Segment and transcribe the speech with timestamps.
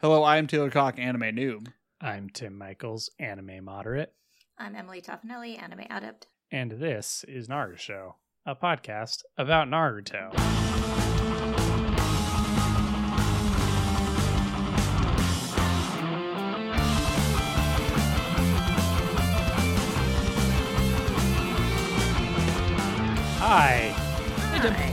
[0.00, 1.68] Hello, I am Taylor Cock, anime noob.
[2.00, 4.14] I'm Tim Michaels, anime moderate,
[4.58, 6.26] I'm Emily Toffanelli, anime adept.
[6.50, 8.16] and this is Naruto Show,
[8.46, 10.32] a podcast about Naruto.
[23.40, 23.92] Hi.
[23.94, 24.89] Hi.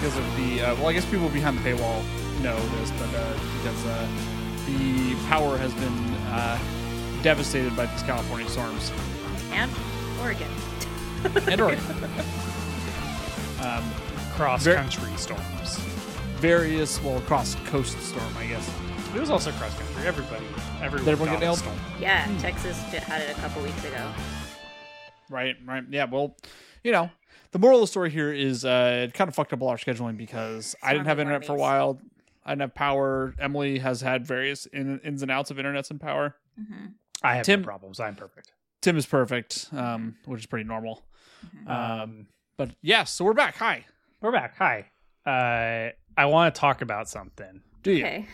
[0.00, 2.02] Because of the, uh, well, I guess people behind the paywall
[2.42, 4.08] know this, but uh, because uh,
[4.66, 5.92] the power has been
[6.32, 6.58] uh,
[7.22, 8.90] devastated by these California storms.
[9.52, 9.70] And
[10.22, 10.48] Oregon.
[11.46, 11.84] And Oregon.
[13.62, 13.84] um,
[14.32, 15.78] Cross Ver- country storms.
[16.38, 18.66] various, well, cross coast storm, I guess.
[19.14, 20.06] It was also cross country.
[20.06, 20.46] Everybody,
[20.80, 21.58] everyone, Did everyone got nailed?
[21.58, 21.76] storm.
[22.00, 24.10] Yeah, Texas had it a couple weeks ago.
[25.28, 25.84] Right, right.
[25.90, 26.36] Yeah, well,
[26.84, 27.10] you know,
[27.52, 29.76] the moral of the story here is uh, it kind of fucked up all our
[29.76, 32.00] scheduling because I didn't have internet for a while.
[32.44, 33.34] I didn't have power.
[33.38, 36.36] Emily has had various in, ins and outs of internets and power.
[36.56, 36.86] hmm
[37.22, 38.00] I have Tim- no problems.
[38.00, 38.52] I'm perfect.
[38.80, 41.04] Tim is perfect, um, which is pretty normal.
[41.64, 42.26] hmm Um,
[42.56, 43.56] but yes, so we're back.
[43.56, 43.84] Hi.
[44.22, 44.56] We're back.
[44.58, 44.86] Hi.
[45.26, 47.60] Uh, I want to talk about something.
[47.82, 48.04] Do you?
[48.04, 48.26] Okay.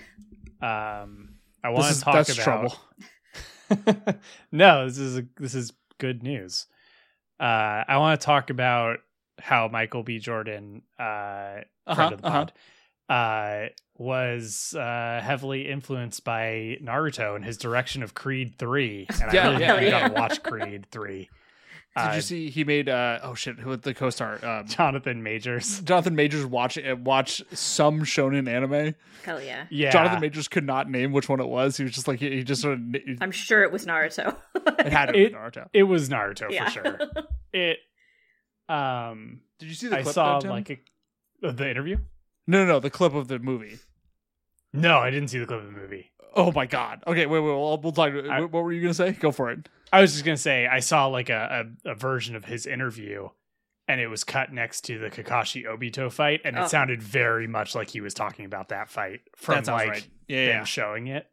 [0.62, 2.45] Um, I want to talk that's about.
[2.45, 4.20] trouble.
[4.53, 6.67] no, this is a, this is good news.
[7.41, 8.98] Uh, I want to talk about
[9.39, 10.19] how Michael B.
[10.19, 12.45] Jordan, uh, friend Uh-huh, of the uh-huh.
[12.47, 12.53] pod,
[13.09, 19.48] uh, was uh, heavily influenced by Naruto and his direction of Creed Three, and Yeah,
[19.48, 20.09] I really yeah, really yeah.
[20.09, 21.29] gotta watch Creed Three.
[21.97, 25.81] Did Uh, you see he made uh oh shit who the co-star um, Jonathan Majors?
[25.84, 28.95] Jonathan Majors watch uh, watch some shonen anime.
[29.25, 29.64] Hell yeah.
[29.70, 31.79] Yeah, Jonathan Majors could not name which one it was.
[31.79, 34.37] He was just like he, he just sort of it I'm sure it was Naruto.
[34.79, 35.69] It had to be It- Naruto.
[35.73, 36.64] it was Naruto yeah.
[36.67, 36.98] for sure.
[37.55, 37.79] It,
[38.69, 40.14] um, Did you see the I clip?
[40.14, 40.50] saw though, Tim?
[40.50, 40.70] like
[41.42, 41.98] a, the interview.
[42.47, 43.78] no no no the clip of the movie.
[44.73, 46.11] No, I didn't see the clip of the movie.
[46.34, 47.03] Oh my god.
[47.06, 47.47] Okay, wait, wait.
[47.47, 48.12] We'll, we'll talk.
[48.12, 49.12] I- what, what were you gonna say?
[49.12, 49.69] Go for it.
[49.92, 53.29] I was just gonna say I saw like a, a, a version of his interview,
[53.89, 56.67] and it was cut next to the Kakashi Obito fight, and it Oh.
[56.67, 60.08] sounded very much like he was talking about that fight from that sounds like right.
[60.29, 60.64] Yeah, them yeah, yeah.
[60.64, 61.27] showing it.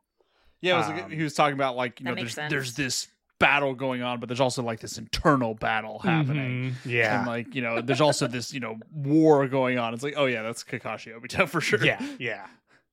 [0.61, 2.49] Yeah, it was like, Um, he was talking about like you that know makes there's
[2.49, 2.51] sense.
[2.51, 3.07] there's this
[3.43, 6.71] battle going on, but there's also like this internal battle happening.
[6.71, 6.75] Mhm.
[6.85, 9.93] Yeah, And like you know, there's also this you know war going on.
[9.93, 11.83] It's like, oh yeah, that's Kakashi Obito for sure.
[11.83, 12.47] yeah, yeah.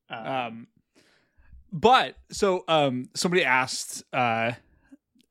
[0.08, 0.66] Um, Um,
[1.72, 4.52] but so um, somebody asked uh,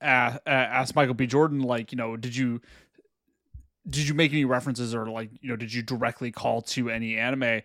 [0.02, 1.28] uh, asked Michael B.
[1.28, 2.62] Jordan like you know did you
[3.88, 7.18] did you make any references or like you know did you directly call to any
[7.18, 7.62] anime?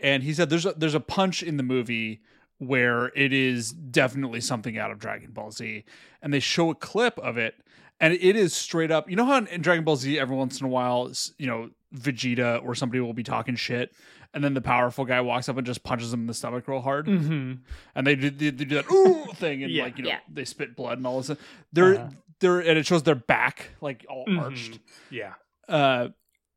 [0.00, 2.22] And he said there's a, there's a punch in the movie
[2.58, 5.84] where it is definitely something out of Dragon Ball Z,
[6.22, 7.54] and they show a clip of it,
[8.00, 9.08] and it is straight up.
[9.08, 11.70] You know how in, in Dragon Ball Z every once in a while, you know
[11.94, 13.92] Vegeta or somebody will be talking shit,
[14.34, 16.80] and then the powerful guy walks up and just punches him in the stomach real
[16.80, 17.60] hard, mhm.
[17.94, 19.84] and they do, they do that ooh thing, and Yeah.
[19.84, 20.18] like you know Yeah.
[20.30, 21.36] they spit blood and all this.
[21.72, 22.08] They're Uh-huh.
[22.40, 24.40] they're and it shows their back like all Mhm.
[24.40, 24.80] arched.
[25.10, 25.34] Yeah,
[25.68, 26.08] Uh,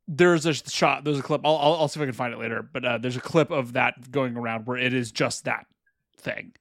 [0.08, 1.04] there's a shot.
[1.04, 1.42] There's a clip.
[1.44, 2.60] I'll, I'll I'll see if I can find it later.
[2.62, 5.66] But uh, there's a clip of that going around where it is just that
[6.22, 6.52] thing.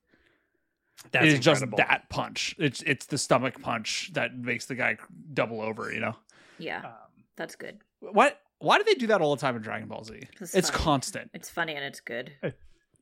[1.11, 2.55] that's it is just that punch.
[2.59, 4.97] It's it's the stomach punch that makes the guy
[5.33, 5.91] double over.
[5.91, 6.15] You know
[6.59, 7.79] yeah, Um, that's good.
[7.99, 8.39] what?
[8.59, 10.21] Why do they do that all the time in Dragon Ball Z?
[10.39, 11.31] It's It's constant.
[11.33, 12.31] It's funny and it's good.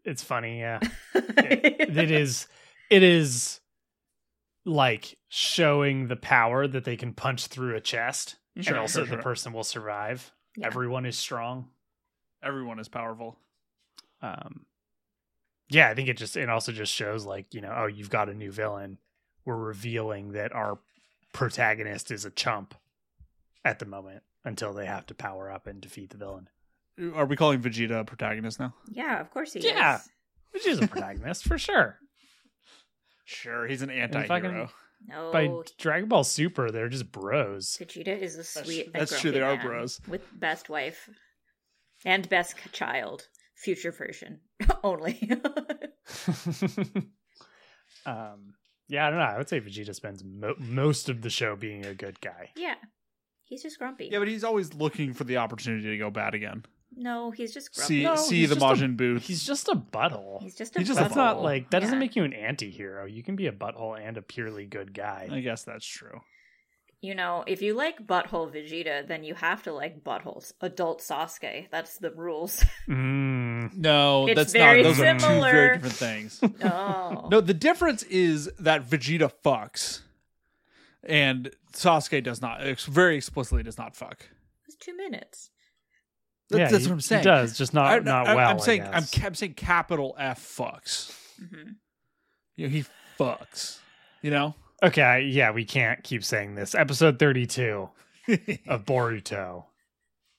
[0.05, 0.59] it's funny.
[0.59, 0.79] Yeah,
[1.13, 2.47] it, it is.
[2.89, 3.59] It is
[4.65, 9.07] like showing the power that they can punch through a chest, Sure, and also sure,
[9.07, 9.17] sure.
[9.17, 10.31] the person will survive.
[10.57, 10.67] Yeah.
[10.67, 11.67] Everyone is strong.
[12.43, 13.37] Everyone is powerful.
[14.21, 14.65] um
[15.69, 18.29] yeah i think it just it also just shows like you know oh you've got
[18.29, 18.97] a new villain
[19.45, 20.79] we're revealing that our
[21.33, 22.75] protagonist is a chump
[23.63, 26.49] at the moment until they have to power up and defeat the villain
[27.15, 28.73] Are we calling Vegeta a protagonist now?
[28.89, 29.65] Yeah, of course he is.
[29.65, 29.95] Yeah.
[29.97, 30.09] is.
[30.51, 31.97] which is a protagonist for sure
[33.25, 34.71] Sure, he's an if anti-hero.
[35.07, 38.85] No, by dragon ball super they're just bros Vegeta is a sweet.
[38.87, 40.01] and that's true, they are bros.
[40.07, 41.09] with best wife
[42.05, 43.27] and best child,
[43.63, 44.39] future version
[44.83, 45.19] only.
[48.05, 48.53] um
[48.87, 51.85] yeah i don't know i would say vegeta spends mo- most of the show being
[51.85, 52.75] a good guy yeah,
[53.43, 54.09] he's just grumpy.
[54.11, 56.63] Yeah, but he's always looking for the opportunity to go bad again.
[56.95, 57.99] no, he's just grumpy.
[57.99, 59.19] See, No, see he's the just a- Majin Buu.
[59.19, 61.95] he's just a butthole He's just a He's just a that's not like that doesn't
[61.95, 61.99] Yeah.
[61.99, 65.39] make you an anti-hero you can be a butthole and a purely good guy I
[65.41, 66.19] guess that's true.
[67.01, 71.67] You know, if you like butthole Vegeta, then you have to like buttholes adult Sasuke.
[71.71, 72.63] That's the rules.
[72.89, 73.75] Mm.
[73.75, 74.89] No, It's that's very not.
[74.89, 76.41] Those are two very different things.
[76.59, 80.01] no, no, the difference is that Vegeta fucks,
[81.03, 82.65] and Sasuke does not.
[82.65, 84.27] ex- Very explicitly, does not fuck.
[84.65, 85.51] it's two minutes.
[86.49, 87.19] That- yeah, that's he- what I'm saying.
[87.21, 88.49] He does, just not I- not I- well.
[88.49, 91.11] I'm I saying I'm, I'm saying capital F fucks.
[91.37, 91.71] hmm
[92.55, 92.85] You know, he
[93.19, 93.77] fucks.
[94.23, 94.55] You know.
[94.83, 95.27] Okay.
[95.29, 96.75] Yeah, we can't keep saying this.
[96.75, 97.89] Episode thirty-two
[98.67, 99.65] of Boruto,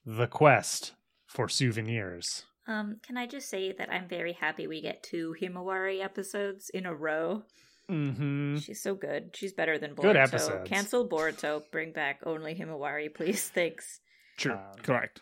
[0.04, 0.92] the quest
[1.26, 2.44] for souvenirs.
[2.66, 6.86] Um, can I just say that I'm very happy we get two Himawari episodes in
[6.86, 7.42] a row.
[7.90, 8.58] Mm-hmm.
[8.58, 9.30] She's so good.
[9.34, 10.02] She's better than Boruto.
[10.02, 10.68] Good episodes.
[10.68, 11.62] Cancel Boruto.
[11.72, 13.48] Bring back only Himawari, please.
[13.54, 14.00] Thanks.
[14.36, 14.52] True.
[14.52, 15.20] Um, Correct.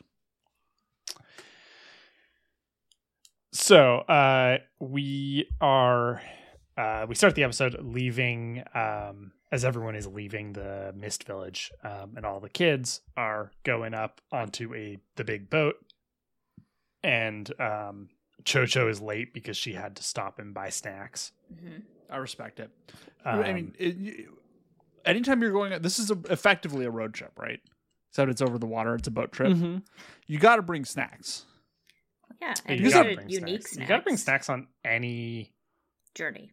[3.52, 6.20] So uh, we are
[6.78, 12.14] uh, we start the episode leaving um, as everyone is leaving the Mist Village, um,
[12.16, 15.75] and all the kids are going up onto a the big boat,
[17.02, 18.08] and um,
[18.44, 21.32] Chocho is late because she had to stop and buy snacks.
[21.52, 21.78] hmm
[22.10, 22.70] I respect it.
[23.26, 24.38] Um, I mean, it, you-
[25.04, 27.60] anytime you're going, this is a, effectively a road trip, right?
[28.10, 28.94] Except it's over the water.
[28.94, 29.52] It's a boat trip.
[29.52, 29.82] mhm.
[30.26, 31.44] You got to bring snacks.
[32.40, 33.70] Yeah, you and gotta gotta bring unique snacks.
[33.72, 33.76] snacks.
[33.82, 35.52] You gotta bring snacks on any
[36.14, 36.52] Journey.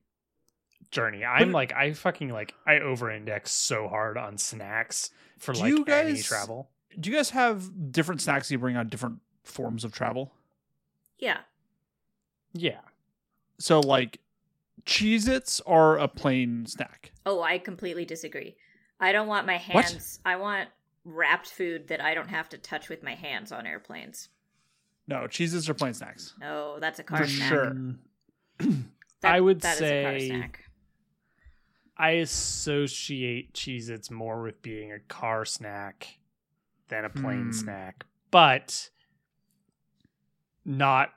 [0.96, 1.24] Journey.
[1.26, 5.60] I'm But- like I fucking like I over index so hard on snacks for Do
[5.60, 6.70] like you any travel.
[6.98, 10.34] Do you guys have different snacks you bring on different forms of travel?
[11.20, 11.40] Yeah.
[12.54, 12.80] Yeah.
[13.60, 14.20] So, like,
[14.86, 17.12] Cheez Its are a plane snack.
[17.26, 18.56] Oh, I completely disagree.
[19.00, 19.90] I don't want my What?
[19.90, 20.20] hands.
[20.26, 20.70] I want
[21.04, 24.30] wrapped food that I don't have to touch with my hands on airplanes.
[25.08, 26.34] No, cheeses are plane snacks.
[26.40, 27.50] No, that's a car For snack.
[27.50, 27.76] sure.
[29.22, 30.65] That- I would that is a car say- snack.
[31.98, 36.20] I associate Cheez Its more with being a car snack
[36.90, 37.52] than a plane Hmm.
[37.52, 38.06] snack.
[38.32, 38.90] But
[40.66, 41.12] not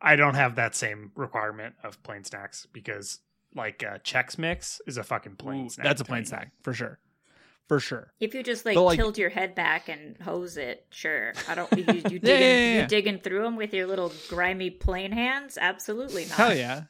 [0.00, 3.20] I don't have that same requirement of plane snacks because
[3.54, 5.84] like uh Chex Mix is a fucking plane Ooh, snack.
[5.84, 6.26] that's a to plane me.
[6.26, 6.98] snack for sure,
[7.66, 8.12] for sure.
[8.20, 11.32] If you just like, like- tilt your head back and hose it, sure.
[11.48, 11.72] I don't.
[11.72, 12.82] You, you digging, Yeah, yeah, yeah.
[12.82, 15.56] you digging through them with your little grimy plane hands?
[15.60, 16.32] Absolutely not.
[16.36, 16.82] Hell yeah.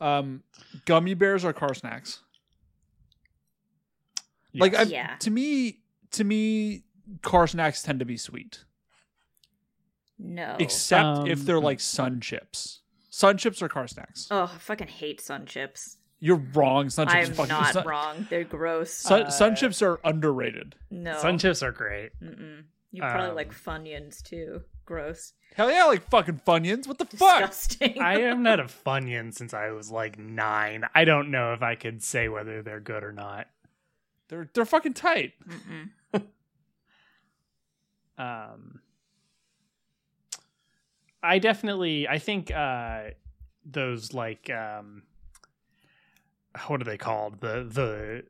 [0.00, 0.42] Um,
[0.84, 2.20] gummy bears are car snacks.
[4.54, 5.16] Like, I've, Yeah.
[5.20, 5.80] to me,
[6.12, 6.84] to me,
[7.22, 8.64] car snacks tend to be sweet,
[10.18, 10.56] No.
[10.58, 12.80] except if Um, they're like sun chips.
[13.10, 14.28] Sun chips are car snacks.
[14.30, 15.98] oh, I fucking hate sun chips.
[16.18, 16.88] You're wrong.
[16.88, 17.26] Sun chips.
[17.26, 18.26] I'm are fucking, not sun, wrong.
[18.30, 18.92] They're gross.
[18.92, 20.74] Sun, sun Uh, chips are underrated.
[20.90, 21.18] no.
[21.18, 22.12] Sun chips are great.
[22.22, 22.64] Mm-mm.
[22.96, 24.62] You probably Um, like Funyuns too.
[24.86, 25.34] Gross.
[25.54, 26.86] Hell yeah, I like fucking Funyuns.
[26.86, 27.52] What the fuck?
[28.00, 30.84] I am not a Funyun since I was like nine.
[30.94, 33.48] I don't know if I could say whether they're good or not.
[34.28, 35.32] They're they're fucking tight.
[38.18, 38.80] Um
[41.22, 43.08] i definitely i think uh
[43.64, 45.02] those like um
[46.66, 48.22] what are they called the the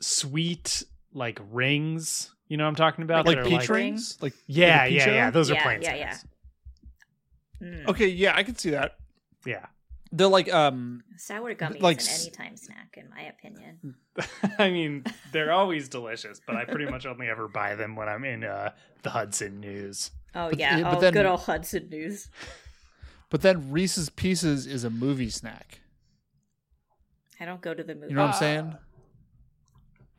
[0.00, 0.82] sweet
[1.14, 4.18] like rings you know what i'm talking about Like that are peach like, rings.
[4.20, 5.32] Like yeah like a yeah peach yeah ale?
[5.32, 6.10] those are Yeah, plane yeah, yeah.
[6.10, 6.26] snacks.
[7.62, 7.88] Mm.
[7.88, 8.96] Okay, yeah, I can see that.
[9.46, 9.66] yeah
[10.12, 13.94] They're like um Sour gummy like is s- an anytime snack, in my opinion.
[14.58, 18.24] i mean they're always delicious but i pretty much only ever buy them when i'm
[18.24, 18.70] in uh
[19.02, 20.76] the hudson news Oh But- yeah.
[20.78, 22.28] yeah, but oh, then- good old Hudson News.
[23.30, 25.80] but then Reese's Pieces is a movie snack.
[27.40, 28.08] I don't go to the movie.
[28.10, 28.74] You know what I'm Uh, saying?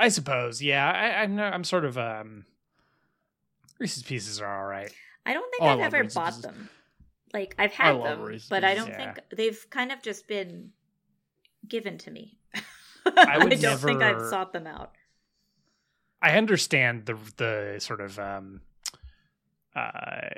[0.02, 2.46] I suppose yeah I, i'm i'm sort of um
[3.80, 4.92] reese's pieces are all right
[5.24, 6.42] I don't think Oh, I I've ever Reese's bought Pieces.
[6.46, 6.70] them.
[7.32, 9.14] Like I've had them, Reese's but I don't Yeah.
[9.14, 10.72] think they've kind of just been
[11.68, 12.40] given to me.
[13.06, 14.94] I would don't think I've sought them out.
[16.24, 18.62] I understand the the sort of um
[19.76, 20.30] uh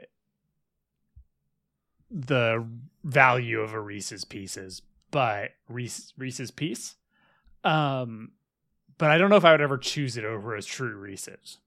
[2.12, 2.66] the
[3.04, 6.96] value of a Reese's Pieces, but Reese, Reese's Piece,
[7.64, 8.34] um,
[9.04, 11.58] but I don't know if I would ever choose it over a true Reese's.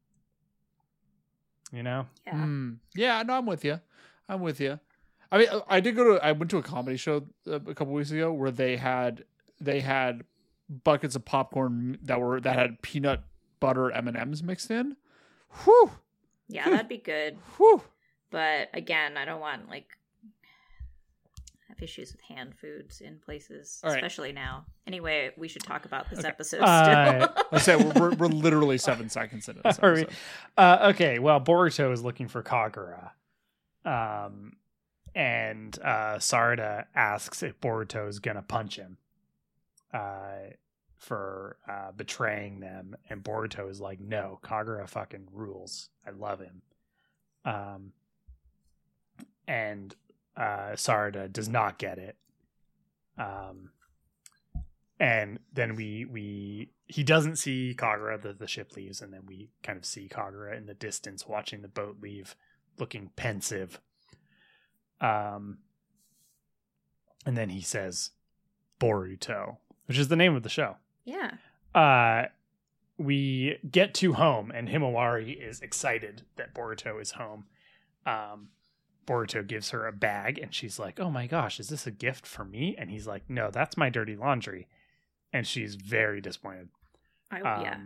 [1.70, 2.32] You know, Yeah.
[2.34, 2.76] Mm.
[2.94, 3.78] Yeah, no, I'm with you.
[4.26, 4.80] I'm with you.
[5.30, 6.24] I mean, I did go to.
[6.24, 9.24] I went to a comedy show uh, a couple weeks ago where they had
[9.60, 10.24] they had
[10.82, 13.20] buckets of popcorn that were that had peanut
[13.60, 14.96] butter M and M's mixed in.
[15.64, 15.90] Whew,
[16.48, 17.36] Yeah, that'd be good.
[17.58, 17.82] whew.
[18.30, 19.95] But again, I don't want like I
[21.76, 23.97] have issues with hand foods in places, All right.
[23.99, 24.64] especially now.
[24.87, 26.28] Anyway, we should talk about this Okay.
[26.28, 27.28] episode Uh.
[27.52, 30.16] I said we're, we're, we're literally seven seconds into this Are we- episode.
[30.56, 31.18] uh, okay.
[31.18, 33.11] Well, Boruto is looking for Kagura,
[33.85, 34.54] um,
[35.14, 38.99] and uh, Sarada asks if Boruto is gonna punch him,
[39.92, 40.50] uh,
[40.97, 45.90] for uh, betraying them, and Boruto is like, "No, Kagura fucking rules.
[46.06, 46.62] I love him."
[47.45, 47.92] Um,
[49.47, 49.95] and
[50.36, 52.16] uh, Sarada does not get it.
[53.18, 53.70] Um,
[54.98, 58.20] and then we we he doesn't see Kagura.
[58.20, 61.62] The the ship leaves, and then we kind of see Kagura in the distance watching
[61.62, 62.34] the boat leave
[62.78, 63.80] looking pensive.
[65.00, 65.58] Um,
[67.26, 68.10] and then he says
[68.80, 70.76] Boruto, which is the name of the show.
[71.04, 71.32] Yeah.
[71.74, 72.26] Uh,
[72.98, 77.44] we get to home, and Himawari is excited that Boruto is home.
[78.06, 78.48] Um,
[79.06, 82.26] Boruto gives her a bag, and she's like, "Oh my gosh, is this a gift
[82.26, 84.66] for me?" And he's like, "No, that's my dirty laundry,"
[85.32, 86.68] and she's very disappointed.
[87.30, 87.78] I, Um, yeah.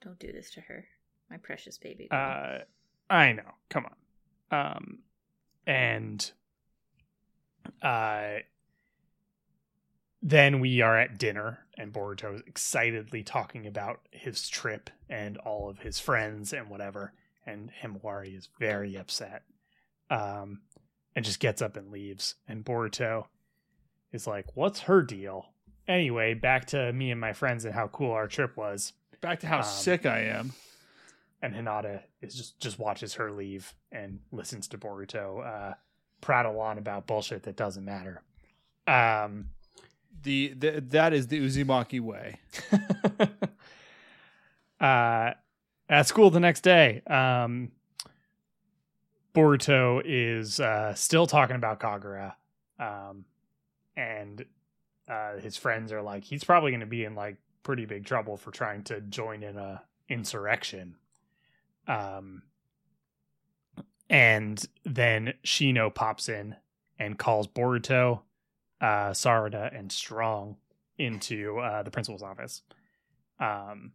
[0.00, 0.86] Don't do this to her.
[1.30, 2.08] My precious baby.
[2.08, 2.20] girl.
[2.20, 2.58] Uh,
[3.12, 3.54] I know.
[3.68, 4.76] Come on.
[4.76, 4.98] Um,
[5.66, 6.30] and
[7.82, 8.38] uh,
[10.22, 15.68] then we are at dinner, and Boruto is excitedly talking about his trip and all
[15.68, 17.12] of his friends and whatever.
[17.44, 19.42] And Himawari is very upset,
[20.10, 20.60] um,
[21.14, 22.34] and just gets up and leaves.
[22.48, 23.26] And Boruto
[24.12, 25.50] is like, "What's her deal?"
[25.88, 29.46] Anyway, back to me and my friends and how cool our trip was Back to
[29.46, 30.52] how Um, sick I am.
[31.40, 35.74] and Hinata is just just watches her leave and listens to Boruto uh,
[36.20, 38.22] prattle on about bullshit that doesn't matter.
[38.86, 39.50] Um,
[40.22, 42.40] The, the that is the Uzumaki way.
[44.80, 45.32] uh,
[45.88, 47.70] at school the next day, um,
[49.36, 52.34] Boruto is uh, still talking about Kagura,
[52.80, 53.26] um,
[53.94, 54.46] and
[55.06, 58.38] uh, his friends are like, he's probably going to be in like pretty big trouble
[58.38, 60.96] for trying to join in a insurrection.
[61.86, 62.44] Um,
[64.08, 66.56] and then Shino pops in
[66.98, 68.20] and calls Boruto,
[68.80, 70.56] uh, Sarada, and Strong
[70.96, 72.62] into uh, the principal's office.
[73.38, 73.92] Um,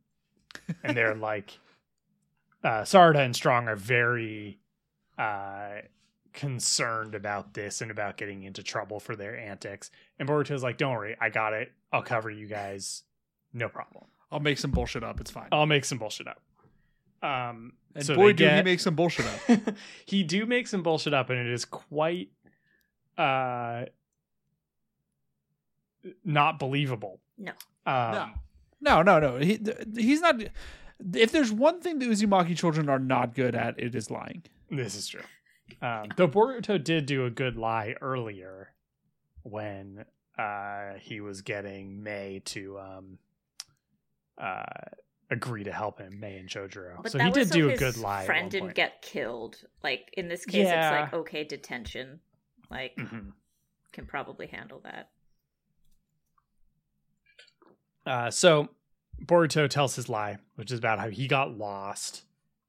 [0.84, 1.58] and they're like,
[2.64, 4.60] uh, Sarada and Strong are very
[5.22, 5.82] uh,
[6.34, 9.92] concerned about this and about getting into trouble for their antics.
[10.18, 11.72] And Boruto's like, "Don't worry, I got it.
[11.92, 13.04] I'll cover you guys,
[13.54, 14.06] no problem.
[14.32, 15.20] I'll make some bullshit up.
[15.22, 15.50] It's fine.
[15.51, 16.42] I'll make some bullshit up."
[17.22, 19.75] Um, and so boy, they do he make some bullshit up.
[20.06, 22.30] he do make some bullshit up, and it is quite
[23.18, 23.86] uh
[26.25, 27.20] not believable.
[27.38, 27.51] No.
[27.86, 28.34] Um,
[28.80, 29.38] No, no, no.
[29.38, 29.60] He,
[29.96, 30.42] he's not.
[31.13, 34.44] If there's one thing the Uzumaki children are not good at, it is lying.
[34.72, 35.22] This is true.
[35.82, 38.74] Um, though Boruto did do a good lie earlier
[39.44, 40.06] when
[40.38, 43.18] uh, he was getting Mei to um,
[44.38, 44.63] uh,
[45.30, 47.01] agree to help him, Mei and Chojuro.
[47.04, 48.25] But so he did so do a good lie.
[48.25, 48.75] Friend didn't point.
[48.75, 49.58] get killed.
[49.84, 51.04] Like in this case, Yeah.
[51.06, 52.20] it's like okay, detention.
[52.70, 53.34] Like Mhm.
[53.92, 55.10] can probably handle that.
[58.06, 58.70] Uh, so
[59.24, 62.24] Boruto tells his lie, which is about how he got lost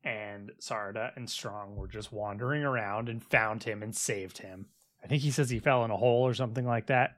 [0.04, 4.66] and Sarada and Strong were just wandering around and found him and saved him.
[5.02, 7.16] I think he says he fell in a hole or something like that.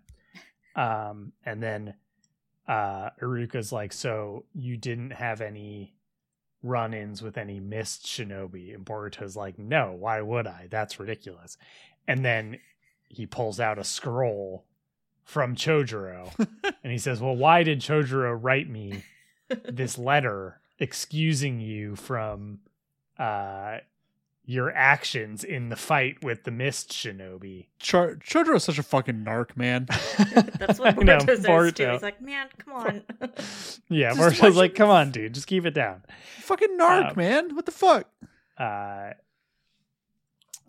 [0.76, 1.94] Um, and then
[2.66, 5.94] uh, Iruka's like, So you didn't have any
[6.62, 8.74] run ins with any Mist shinobi?
[8.74, 10.68] And Boruto's like, No, why would I?
[10.70, 11.56] That's ridiculous.
[12.06, 12.58] And then
[13.08, 14.64] he pulls out a scroll
[15.24, 16.32] from Chojuro
[16.82, 19.04] and he says, Well, why did Chojuro write me
[19.70, 22.58] this letter excusing you from
[23.18, 23.78] uh,
[24.46, 27.66] your actions in the fight with the Mist Shinobi?
[27.78, 29.86] Char- Chodoro is such a fucking narc, man.
[30.58, 31.90] That's what I know, Boruto says too.
[31.90, 33.02] He's like, man, come on.
[33.88, 34.74] Yeah, Just Boruto's like.
[34.74, 36.02] Come on, dude, just keep it down.
[36.40, 37.54] fucking narc, Um, man.
[37.54, 38.06] What the fuck?
[38.58, 39.10] Uh,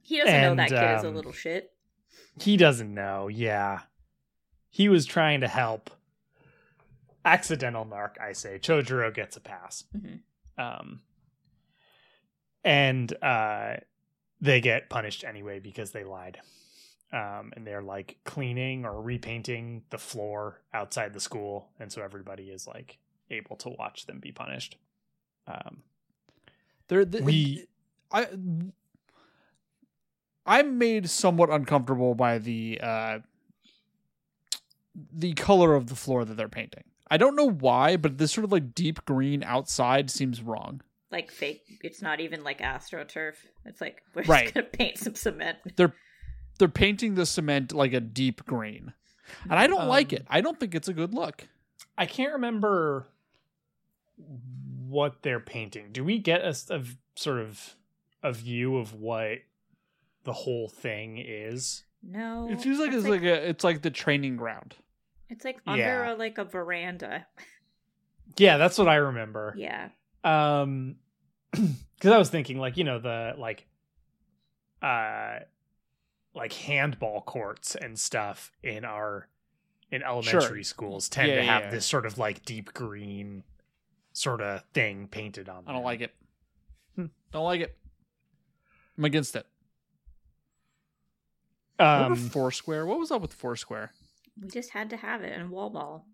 [0.01, 1.71] he doesn't know And, that kid is a um, little shit.
[2.39, 3.27] he doesn't know.
[3.27, 3.81] Yeah.
[4.69, 5.89] He was trying to help.
[7.23, 8.59] Accidental narc, I say.
[8.59, 9.83] Chojuro gets a pass.
[9.97, 10.19] Mhm.
[10.57, 11.01] Um,
[12.65, 13.75] and uh,
[14.41, 16.39] they get punished anyway because they lied.
[17.13, 21.69] Um, and they're like cleaning or repainting the floor outside the school.
[21.79, 22.97] And so everybody is like
[23.29, 24.77] able to watch them be punished.
[25.47, 25.83] Um,
[26.89, 27.67] There, the, we-
[28.11, 28.27] I,
[30.45, 33.19] I'm made somewhat uncomfortable by the uh,
[35.13, 36.83] the color of the floor that they're painting.
[37.09, 40.81] I don't know why, but this sort of like deep green outside seems wrong.
[41.15, 41.63] Like fake.
[41.81, 43.35] It's not even like astroturf.
[43.65, 44.43] It's like we're Right.
[44.43, 45.57] just gonna paint some cement.
[45.77, 45.95] They're
[46.59, 48.93] they're painting the cement like a deep green,
[49.49, 50.25] and I don't like Um, it.
[50.29, 51.47] I don't think it's a good look.
[51.97, 53.07] I can't remember
[54.87, 55.89] what they're painting.
[55.91, 56.53] Do we get a
[57.15, 57.75] sort of
[58.23, 59.39] a view of what
[60.23, 61.83] the whole thing is?
[62.03, 64.75] No, It seems like that's it's like, a it's like the training ground.
[65.29, 66.13] it's like under Yeah.
[66.13, 67.25] a, like a veranda.
[68.37, 69.55] Yeah, that's what I remember.
[69.57, 69.89] Yeah,
[70.23, 70.95] Um,
[71.95, 73.65] because I was thinking like you know the like,
[74.81, 75.39] uh,
[76.33, 79.27] like handball courts and stuff in our
[79.91, 81.69] in elementary schools tend Yeah, to have yeah.
[81.71, 83.43] this sort of like deep green
[84.13, 85.57] sort of thing painted on.
[85.57, 85.63] Them.
[85.67, 85.85] I don't them.
[85.85, 86.15] like it.
[86.95, 87.05] Hmm.
[87.31, 87.77] Don't like it.
[88.97, 89.45] I'm against it.
[91.79, 92.85] Remember Um, Foursquare?
[92.85, 93.91] What was up with Foursquare?
[94.41, 96.05] We just had to have it in wall ball.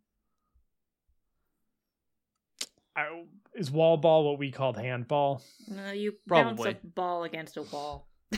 [2.95, 3.23] I,
[3.55, 5.41] is wall ball what we called handball?
[5.69, 6.73] No, you Probably.
[6.73, 8.07] bounce a ball against a wall.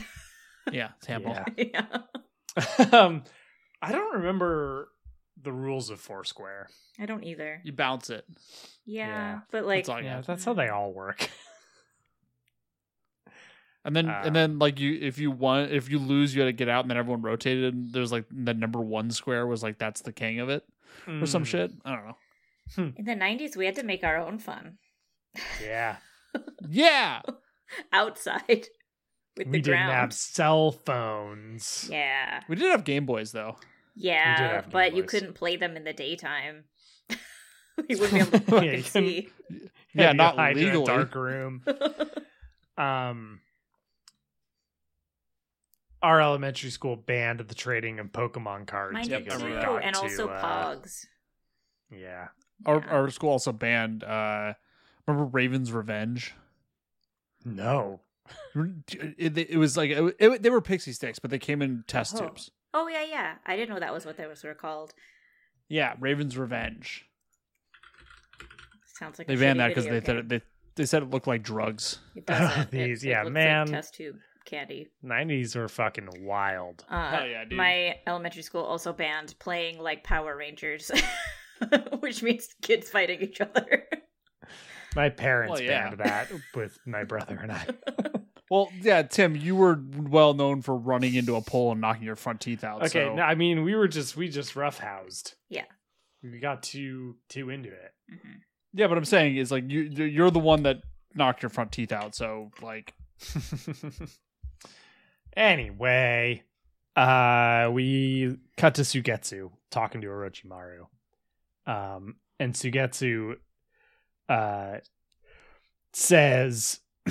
[0.72, 1.36] Yeah, it's handball.
[1.58, 1.64] Yeah.
[2.78, 2.84] yeah.
[2.98, 3.22] um,
[3.82, 4.88] I don't remember
[5.42, 6.68] the rules of Foursquare.
[6.98, 7.60] I don't either.
[7.64, 8.24] You bounce it.
[8.86, 9.38] Yeah, Yeah.
[9.50, 11.28] but like That's Yeah, that's how they all work.
[13.84, 16.46] And then Uh, and then like you if you won if you lose you had
[16.46, 19.62] to get out and then everyone rotated and there's like the number one square was
[19.62, 20.64] like that's the king of it
[21.06, 21.72] or some Mm, shit.
[21.84, 22.16] I don't know.
[22.76, 24.78] In the 90s we had to make our own fun
[25.62, 25.96] Yeah,
[26.68, 27.20] Yeah.
[27.92, 28.66] outside
[29.36, 29.92] with we the didn't ground.
[29.92, 31.88] have cell phones.
[31.90, 32.42] Yeah.
[32.48, 33.56] We did have Game Boys though.
[33.96, 36.64] Yeah, have Game but you couldn't play them in the daytime.
[37.10, 37.16] you
[37.98, 39.28] wouldn't be able to fucking you couldn't- see.
[39.92, 40.84] Yeah, not hide in a legally.
[40.86, 41.62] dark room.
[42.76, 43.40] Um,
[46.02, 48.94] our elementary school banned the trading of Pokemon cards.
[48.94, 50.42] Mine Yep, did I too, and to, also uh,
[50.76, 51.06] Pogs.
[51.90, 52.28] Yeah,
[52.66, 52.90] Our Yeah.
[52.92, 54.54] our school also banned uh
[55.06, 56.34] remember Raven's Revenge?
[57.44, 58.00] no.
[58.54, 61.84] It, it, it was like it, it- they were pixie sticks, but they came in
[61.86, 62.20] test Oh.
[62.28, 62.50] tubes.
[62.72, 63.34] Oh yeah, yeah.
[63.46, 64.94] I didn't know that was what those were called.
[65.68, 67.06] Yeah, Raven's Revenge.
[68.98, 70.18] Sounds like They a banned that because they thought game.
[70.18, 70.40] it, they
[70.76, 71.98] they said it looked like drugs.
[72.16, 72.70] It doesn't.
[72.70, 73.66] These- it, it yeah, looks man.
[73.66, 74.88] Like test tube candy.
[75.02, 76.84] Nineties were fucking wild.
[76.88, 77.56] Uh, Hell yeah, dude.
[77.58, 80.90] My elementary school also banned playing like Power Rangers,
[82.00, 83.84] which means kids fighting each other.
[84.96, 85.88] My parents Well, yeah.
[85.88, 87.66] banned that with my brother and I.
[88.50, 92.14] Well, yeah, Tim, you were well known for running into a pole and knocking your
[92.14, 92.82] front teeth out.
[92.82, 95.32] Okay, so- no, I mean we were just we just roughhoused.
[95.48, 95.64] Yeah.
[96.22, 97.92] We got too too into it.
[98.12, 98.40] Mhm.
[98.74, 100.76] yeah, but I'm saying is like you you're the one that
[101.14, 102.14] knocked your front teeth out.
[102.14, 102.92] So like,
[105.36, 106.42] anyway,
[106.96, 110.86] uh we cut to Suigetsu talking to Orochimaru.
[111.66, 113.36] Um and Suigetsu
[114.28, 114.78] uh
[115.92, 116.80] says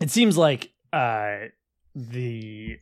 [0.00, 1.46] it seems like uh
[1.94, 2.78] the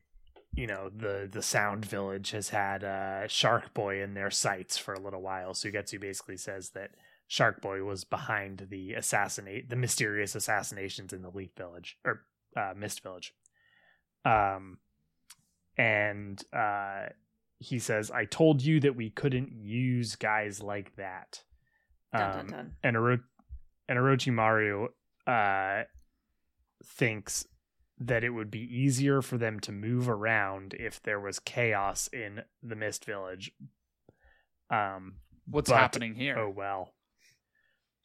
[0.54, 4.94] you know the the sound village has had uh shark boy in their sights for
[4.94, 5.52] a little while.
[5.52, 6.90] Suigetsu basically says that
[7.26, 12.22] shark boy was behind the assassinate the mysterious assassinations in the leaf village or
[12.56, 13.34] uh mist village.
[14.24, 14.78] Um
[15.76, 17.06] and uh
[17.58, 21.42] he says i told you that we couldn't use guys like that
[22.12, 22.76] Dun, dun, Um, dun.
[22.82, 23.24] and Oro-
[23.88, 24.88] and Orochimaru
[25.26, 25.82] uh
[26.84, 27.46] thinks
[27.98, 32.42] that it would be easier for them to move around if there was chaos in
[32.62, 33.50] the Mist Village.
[34.70, 35.16] Um
[35.46, 36.38] what's But- happening here?
[36.38, 36.94] oh well.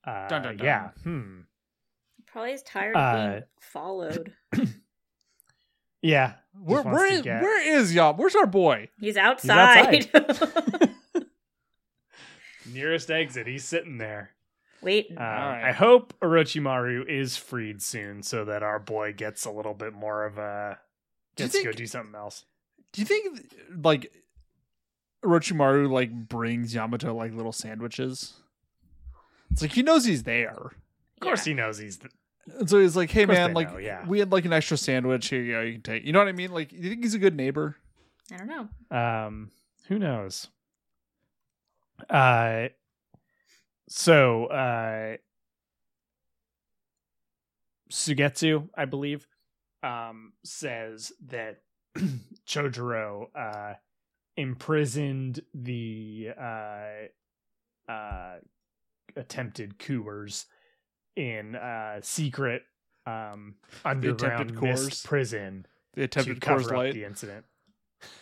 [0.06, 0.66] Uh Dun, dun, dun.
[0.66, 0.90] yeah.
[1.04, 1.42] Hmm.
[2.26, 4.34] Probably is tired of being Uh, followed.
[6.04, 6.34] Yeah.
[6.64, 8.14] where just wants where to is, get- where is y'all?
[8.14, 8.90] Where's our boy?
[9.00, 10.10] He's outside.
[12.72, 13.48] nearest exit.
[13.48, 14.32] He's sitting there.
[14.82, 15.64] Wait, Uh, right.
[15.70, 20.26] I hope Orochimaru is freed soon so that our boy gets a little bit more
[20.26, 20.78] of a
[21.38, 22.44] Do you gets to go do something else.
[22.92, 23.50] Do you think
[23.82, 24.12] like
[25.24, 28.34] Orochimaru like brings Yamato like little sandwiches?
[29.52, 30.58] It's like he knows he's there.
[30.58, 32.00] Of course he knows he's
[32.60, 34.06] And so he's like, "Hey man, like know, yeah.
[34.06, 35.42] we had like an extra sandwich here.
[35.42, 36.04] You, know, you can take.
[36.04, 36.52] You know what I mean?
[36.52, 37.78] Like, do you think he's a good neighbor?
[38.32, 38.98] I don't know.
[38.98, 39.52] Um,
[39.88, 40.48] who knows?
[42.10, 42.68] Uh,
[43.88, 45.18] so uh,
[47.90, 49.28] Suigetsu, I believe,
[49.84, 51.62] um, says that
[52.48, 53.74] Chojuro uh
[54.36, 58.36] imprisoned the uh uh
[59.16, 60.48] attempted coupers
[61.16, 62.64] in uh secret
[63.06, 66.94] um underground attempted prison The to cover Coors up Light.
[66.94, 67.46] the incident.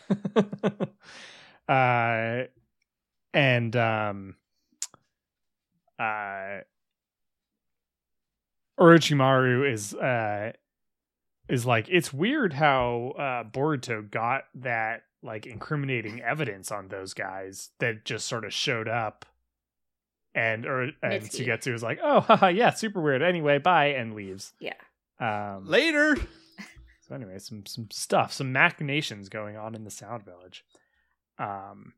[1.70, 2.44] uh,
[3.34, 4.36] and um,
[5.98, 6.60] uh,
[8.80, 10.52] Orochimaru is uh
[11.48, 17.70] is like it's weird how uh Boruto got that like incriminating evidence on those guys
[17.80, 19.26] that just sort of showed up.
[20.34, 21.48] And or and Mitsuki.
[21.48, 23.22] Suigetsu was like, "Oh, haha, yeah, super weird.
[23.22, 24.54] Anyway, bye," and leaves.
[24.60, 24.74] Yeah.
[25.20, 26.16] Um, Later.
[27.08, 30.64] so anyway, some some stuff, some machinations going on in the Sound Village.
[31.38, 31.94] Um,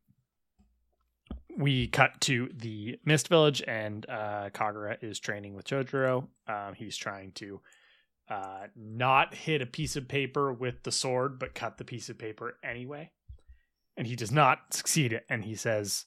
[1.57, 6.27] we cut to the Mist Village, and uh, Kagura is training with Chojuro.
[6.47, 7.61] Um, he's trying to
[8.29, 12.17] uh, not hit a piece of paper with the sword, but cut the piece of
[12.17, 13.11] paper anyway.
[13.97, 15.21] And he does not succeed.
[15.29, 16.05] And he says,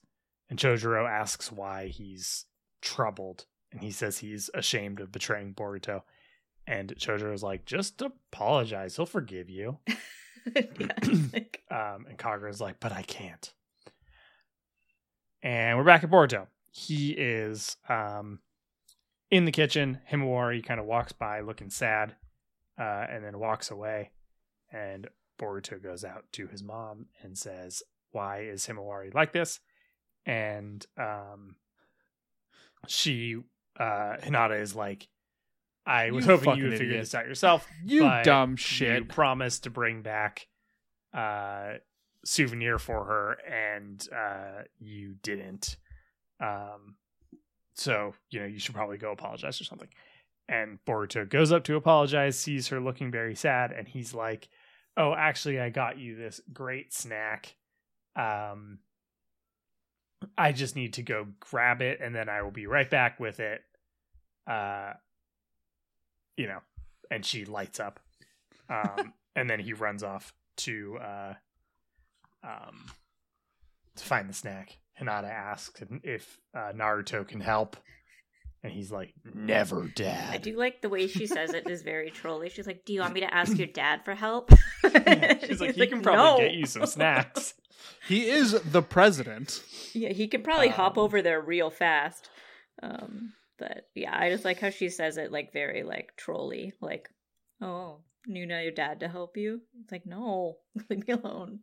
[0.48, 2.44] and Chojuro asks why he's
[2.80, 6.02] troubled, and he says he's ashamed of betraying Boruto.
[6.66, 8.96] And Chojuro is like, just apologize.
[8.96, 9.78] He'll forgive you.
[10.54, 10.62] yeah.
[11.32, 13.52] like, Um, and Kagura's like, but I can't.
[15.42, 16.46] And we're back at Boruto.
[16.70, 18.40] He is um,
[19.30, 20.00] in the kitchen.
[20.10, 22.16] Himawari kind of walks by looking sad
[22.78, 24.10] uh, and then walks away.
[24.72, 27.82] And Boruto goes out to his mom and says,
[28.12, 29.60] Why is Himawari like this?
[30.26, 31.56] And um,
[32.88, 33.36] she,
[33.78, 35.08] uh, Hinata is like,
[35.86, 37.66] I was You hoping you would figure this out yourself.
[37.84, 38.98] You dumb shit.
[38.98, 40.48] You promised to bring back
[41.14, 41.74] uh
[42.24, 45.76] souvenir for her and uh you didn't.
[46.40, 46.96] Um
[47.74, 49.88] so, you know, you should probably go apologize or something.
[50.48, 54.48] And Boruto goes up to apologize, sees her looking very sad, and he's like,
[54.96, 57.54] "Oh, actually I got you this great snack.
[58.16, 58.80] Um
[60.36, 63.40] I just need to go grab it and then I will be right back with
[63.40, 63.62] it."
[64.46, 64.94] Uh
[66.36, 66.60] you know,
[67.10, 68.00] and she lights up.
[68.68, 71.34] Um, and then he runs off to uh,
[72.44, 72.86] um,
[73.96, 74.78] to find the snack.
[75.00, 77.76] Hinata asks if uh, Naruto can help,
[78.62, 80.34] and he's like, "Never, dad.
[80.34, 82.48] I do like the way she says it is very trolly.
[82.50, 84.50] She's like, "Do you want me to ask your dad for help?"
[84.82, 87.54] She's like, He's "He can probably "No." get you some snacks."
[88.08, 89.62] He is the president.
[89.92, 92.30] Yeah, he could probably hop Um, over there real fast.
[92.82, 97.08] Um, but yeah, I just like how she says it like very like trolly, like,
[97.60, 100.56] "Oh, you know your dad to help you." It's like, no,
[100.90, 101.60] leave me alone.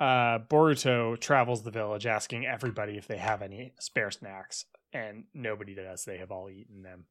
[0.00, 5.74] uh, Boruto travels the village asking everybody if they have any spare snacks, and nobody
[5.74, 6.04] does.
[6.04, 7.04] They have all eaten them.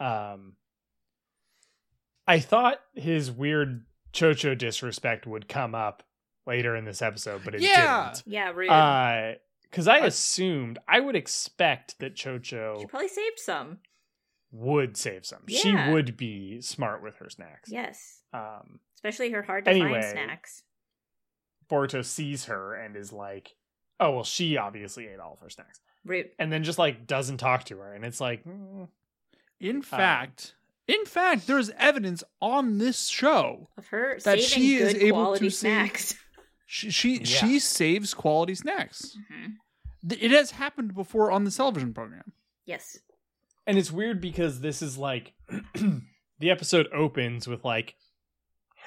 [0.00, 0.56] Um,
[2.26, 6.02] I thought his weird Chocho disrespect would come up
[6.46, 8.12] later in this episode, but it Yeah.
[8.14, 8.22] didn't.
[8.26, 8.70] Yeah, rude.
[8.70, 13.80] Uh, because I I- assumed I would expect that Chocho she probably saved some.
[14.50, 15.46] would save some.
[15.48, 17.70] She would be smart with her snacks.
[17.70, 20.00] Yes, Um, especially her hard to Anyway.
[20.00, 20.62] find snacks.
[21.68, 23.56] Boruto sees her and is like,
[23.98, 26.30] "Oh well, she obviously ate all of her snacks," Rude.
[26.38, 28.88] and then just like doesn't talk to her, and it's like, mm,
[29.60, 30.54] In fact,
[30.88, 33.68] in fact, there's evidence on this show.
[33.76, 36.14] Of her That saving she is able quality to save- snacks.
[36.66, 37.24] She she, Yeah.
[37.24, 39.16] she saves quality snacks.
[39.32, 39.54] Mhm.
[40.20, 42.32] It has happened before on the television program.
[42.64, 42.98] Yes.
[43.68, 45.34] and it's weird because this is like
[46.38, 47.96] the episode opens with like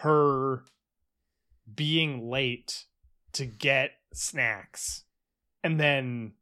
[0.01, 0.63] her
[1.73, 2.85] being late
[3.33, 5.03] to get snacks,
[5.63, 6.33] and then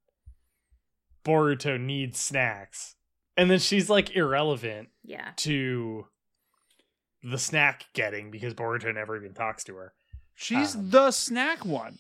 [1.28, 2.96] Boruto needs snacks,
[3.36, 5.32] and then she's like irrelevant Yeah.
[5.38, 6.08] to
[7.24, 9.94] the snack getting because Boruto never even talks to her.
[10.36, 11.98] She's Um, the snack one.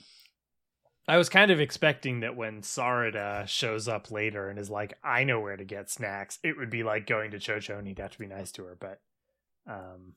[1.09, 5.23] I was kind of expecting that when Sarada shows up later and is like, I
[5.23, 8.11] know where to get snacks, it would be like going to Chocho and he'd have
[8.11, 9.01] to be nice to her, but
[9.65, 10.13] um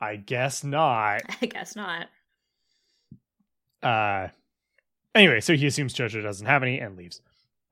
[0.00, 1.22] I guess not.
[1.42, 2.08] I guess not.
[3.82, 4.28] Uh
[5.14, 7.20] anyway, so he assumes Chocho doesn't have any and leaves.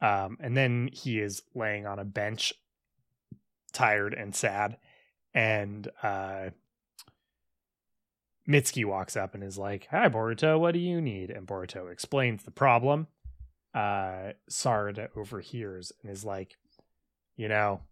[0.03, 2.53] Um and then he is laying on a bench
[3.73, 4.77] tired and sad
[5.33, 6.51] and uh
[8.47, 12.43] Mitsuki walks up and is like, "Hi Boruto, what do you need?" And Boruto explains
[12.43, 13.07] the problem.
[13.73, 16.57] Uh Sarada overhears and is like,
[17.37, 17.83] "You know,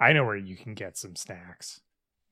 [0.00, 1.82] I know where you can get some snacks."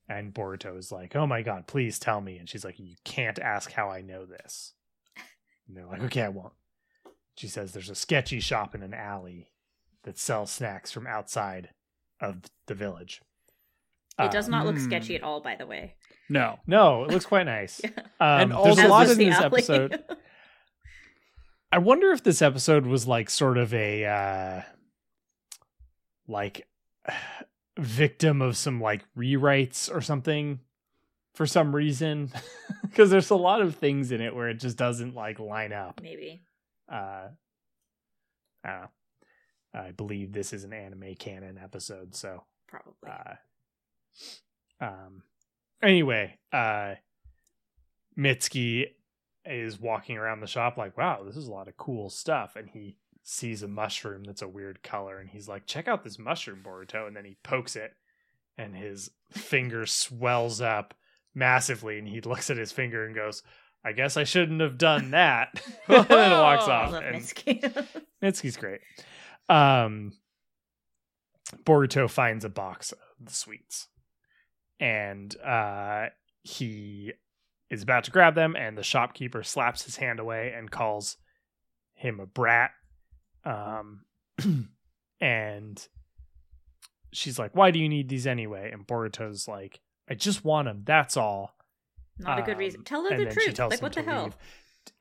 [0.08, 3.38] And Boruto is like, "Oh my god, please tell me." And she's like, "You can't
[3.38, 4.72] ask how I know this."
[5.68, 6.54] And they're like, "Okay, I won't."
[7.36, 9.50] She says, "There's a sketchy shop in an alley
[10.04, 11.70] that sells snacks from outside
[12.20, 13.20] of the village."
[14.18, 14.84] It does Um, not look hmm.
[14.84, 15.96] sketchy at all, by the way.
[16.28, 16.60] No.
[16.68, 17.80] No, it looks quite nice.
[17.84, 17.90] Yeah.
[18.20, 19.46] Um, And there's a lot this- in this alley.
[19.58, 20.04] episode.
[21.72, 24.62] I wonder if this episode was like sort of a uh
[26.28, 26.66] like
[27.78, 30.60] victim of some like rewrites or something
[31.34, 32.30] for some reason
[32.82, 36.00] because there's a lot of things in it where it just doesn't like line up.
[36.00, 36.42] Maybe.
[36.90, 37.28] Uh
[38.64, 38.88] I don't know.
[39.74, 43.10] I believe this is an anime canon episode, so Probably.
[43.10, 43.34] uh,
[44.84, 45.22] um.
[45.82, 46.94] Anyway, uh,
[48.16, 48.86] Mitsuki
[49.44, 52.70] is walking around the shop like, "Wow, this is a lot of cool stuff," and
[52.70, 56.62] he sees a mushroom that's a weird color, and he's like, "Check out this mushroom,
[56.64, 57.96] Boruto!" And then he pokes it,
[58.56, 60.94] and his finger swells up
[61.34, 63.42] massively, and he looks at his finger and goes.
[63.84, 65.62] I guess I shouldn't have done that.
[65.88, 66.92] and then walks I off.
[66.92, 67.86] love and- Mitsuki.
[68.22, 68.80] Mitsuki's great.
[69.48, 70.12] Um,
[71.64, 73.88] Boruto finds a box of the sweets,
[74.80, 76.06] and uh,
[76.42, 77.12] he
[77.70, 81.16] is about to grab them, and the shopkeeper slaps his hand away and calls
[81.92, 82.70] him a brat.
[83.44, 84.04] Um,
[85.20, 85.86] and
[87.12, 90.82] she's like, "Why do you need these anyway?" And Boruto's like, I just want them.
[90.84, 91.53] That's all.
[92.18, 92.80] Not a good reason.
[92.80, 93.58] Um, Tell her the truth.
[93.58, 94.24] Like what the hell?
[94.24, 94.36] leave.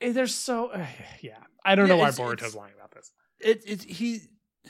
[0.01, 0.85] Eh, There's so uh,
[1.21, 1.37] yeah.
[1.65, 3.11] I don't Yeah, know why it's- Boruto's lying about this.
[3.39, 4.21] It, it he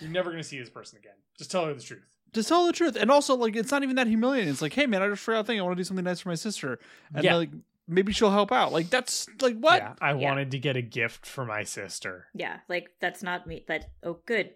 [0.02, 1.14] You're never gonna see this person again.
[1.38, 2.04] Just tell her the truth.
[2.34, 4.50] to tell the truth, and also like it's not even that humiliating.
[4.50, 5.60] It's like, hey man, I just forgot a thing.
[5.60, 6.80] I want to do something nice for my sister,
[7.14, 7.36] and Yeah.
[7.36, 7.52] like
[7.88, 8.72] maybe she'll help out.
[8.72, 9.82] Like that's like what?
[9.82, 10.30] Yeah, I Yeah.
[10.30, 12.28] wanted to get a gift for my sister.
[12.34, 13.64] Yeah, like that's not me.
[13.68, 14.52] That oh, good,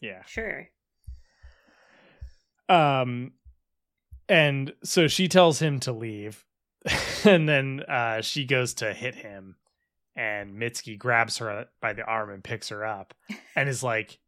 [0.00, 0.24] Yeah.
[0.26, 0.68] sure.
[2.68, 3.32] Um,
[4.28, 6.44] and so she tells him to leave,
[7.24, 9.56] and then uh, she goes to hit him,
[10.16, 13.14] and Mitsuki grabs her by the arm and picks her up,
[13.54, 14.18] and is like,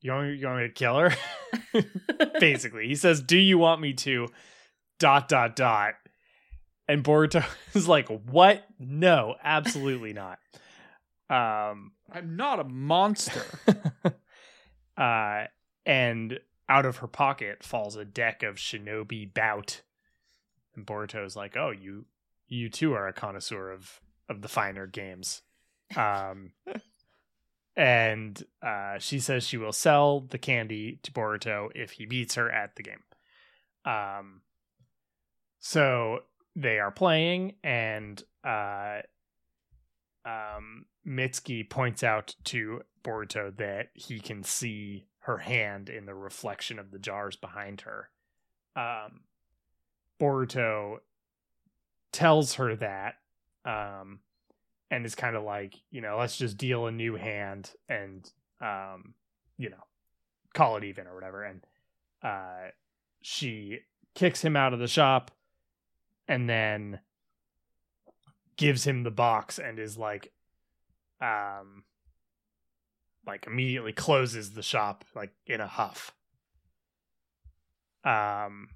[0.00, 1.14] "You want you want me to kill her?"
[2.40, 4.28] Basically, he says, "Do you want me to?"
[4.98, 5.94] Dot dot dot,
[6.86, 8.64] and Boruto is like, "What?
[8.78, 10.38] No, absolutely not."
[11.30, 13.42] Um, I'm not a monster.
[14.96, 15.44] uh,
[15.86, 19.82] and out of her pocket falls a deck of Shinobi Bout.
[20.74, 22.06] And Boruto's like, "Oh, you,
[22.48, 25.42] you too are a connoisseur of of the finer games."
[25.96, 26.52] Um,
[27.76, 32.50] and uh, she says she will sell the candy to Boruto if he beats her
[32.50, 33.02] at the game.
[33.84, 34.42] Um,
[35.58, 36.20] so
[36.54, 39.00] they are playing, and uh,
[40.24, 46.78] um, Mitsuki points out to Boruto that he can see her hand in the reflection
[46.78, 48.10] of the jars behind her.
[48.76, 49.20] Um,
[50.22, 50.98] Boruto
[52.12, 53.16] tells her that,
[53.64, 54.20] um,
[54.88, 58.30] and is kind of like, you know, let's just deal a new hand and,
[58.60, 59.14] um,
[59.58, 59.84] you know,
[60.54, 61.42] call it even or whatever.
[61.42, 61.66] And
[62.22, 62.70] uh,
[63.20, 63.80] she
[64.14, 65.32] kicks him out of the shop
[66.28, 67.00] and then
[68.56, 70.30] gives him the box and is like
[71.20, 71.84] um
[73.26, 76.12] like immediately closes the shop like in a huff
[78.04, 78.68] um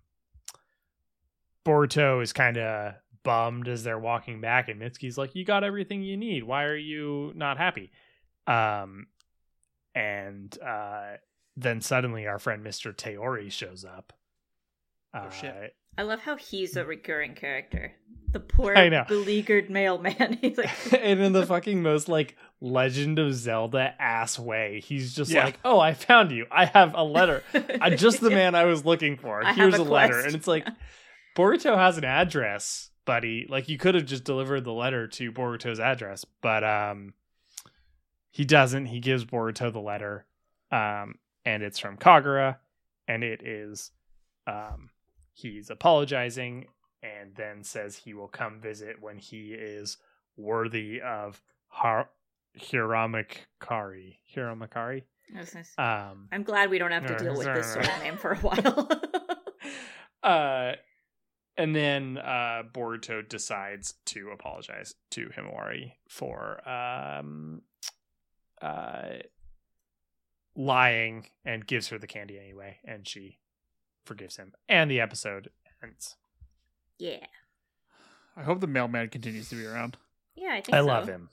[1.66, 6.02] Boruto is kind of bummed as they're walking back and Mitsuki's like you got everything
[6.02, 7.90] you need why are you not happy
[8.46, 9.06] um
[9.94, 11.14] and uh
[11.56, 12.94] then suddenly our friend Mr.
[12.94, 14.12] Teori shows up
[15.14, 15.50] Oh, shit.
[15.96, 17.94] Uh, I love how he's a recurring character.
[18.32, 18.76] The poor.
[18.76, 19.04] I know.
[19.08, 20.36] beleaguered mailman.
[20.42, 25.30] He's like, and in the fucking most like Legend of Zelda ass way, he's just
[25.30, 25.46] Yeah.
[25.46, 26.44] like, "Oh, I found you.
[26.50, 27.42] I have a letter.
[27.80, 29.42] I'm just the man I was looking for.
[29.42, 30.66] I Here's a a, letter." And it's like,
[31.36, 33.46] Boruto has an address, buddy.
[33.48, 37.14] Like you could have just delivered the letter to Boruto's address, but um,
[38.30, 38.86] he doesn't.
[38.86, 40.26] He gives Boruto the letter,
[40.72, 42.56] um, and it's from Kagura,
[43.06, 43.90] and it is,
[44.46, 44.90] um,
[45.32, 46.66] he's apologizing
[47.02, 49.98] and then says he will come visit when he is
[50.36, 52.10] worthy of Har-
[52.58, 54.16] Hiramakari.
[54.34, 55.02] Hiramakari?
[55.78, 58.36] Um, I'm glad we don't have to deal with this sort of name for a
[58.38, 58.88] while.
[60.22, 60.72] uh,
[61.56, 67.62] and then uh, Boruto decides to apologize to Himawari for um,
[68.62, 69.18] uh,
[70.54, 73.38] lying and gives her the candy anyway, and she
[74.04, 74.52] forgives him.
[74.68, 75.50] And the episode
[75.82, 76.16] ends.
[76.98, 77.26] yeah.
[78.38, 79.96] I hope the mailman continues to be around.
[80.34, 80.84] Yeah, I think I so.
[80.86, 81.30] love him.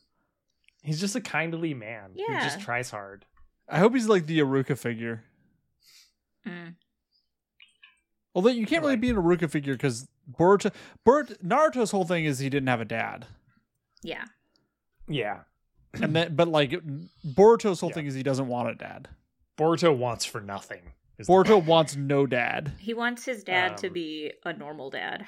[0.84, 2.42] He's just a kindly man who Yeah.
[2.42, 3.26] just tries hard.
[3.68, 5.24] I hope he's like the Iruka figure.
[6.48, 6.76] Mm.
[8.36, 10.74] Although you can't really Like- be an Iruka figure because Boruto,
[11.06, 13.28] Boruto, Naruto's whole thing is he didn't have a dad,
[14.02, 14.26] Yeah.
[15.08, 15.44] Yeah.
[15.94, 16.72] and then but like
[17.24, 17.94] Boruto's whole Yeah.
[17.96, 19.10] thing is he doesn't want a dad.
[19.58, 20.94] Boruto wants for nothing.
[21.20, 22.74] is the Boruto wants no dad.
[22.80, 25.28] He wants his dad to Um, be a normal dad.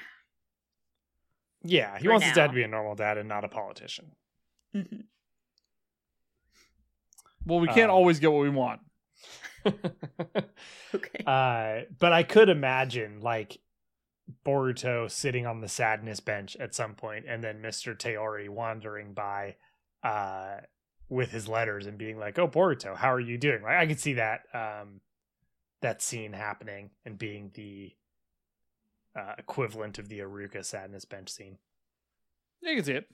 [1.62, 4.16] Yeah, he For wants his dad to be a normal dad and not a politician.
[4.74, 5.04] Mhm.
[7.44, 8.80] Well, we can't Um, always get what we want.
[10.94, 11.24] Okay.
[11.26, 13.58] uh, but I could imagine like
[14.44, 19.56] Boruto sitting on the sadness bench at some point, and then Mister Teori wandering by
[20.02, 20.58] uh,
[21.08, 24.00] with his letters and being like, "Oh, Boruto, how are you doing?" Like I could
[24.00, 25.00] see that um,
[25.82, 27.92] that scene happening and being the
[29.14, 31.58] uh, equivalent of the Iruka sadness bench scene.
[32.62, 33.08] You can see it.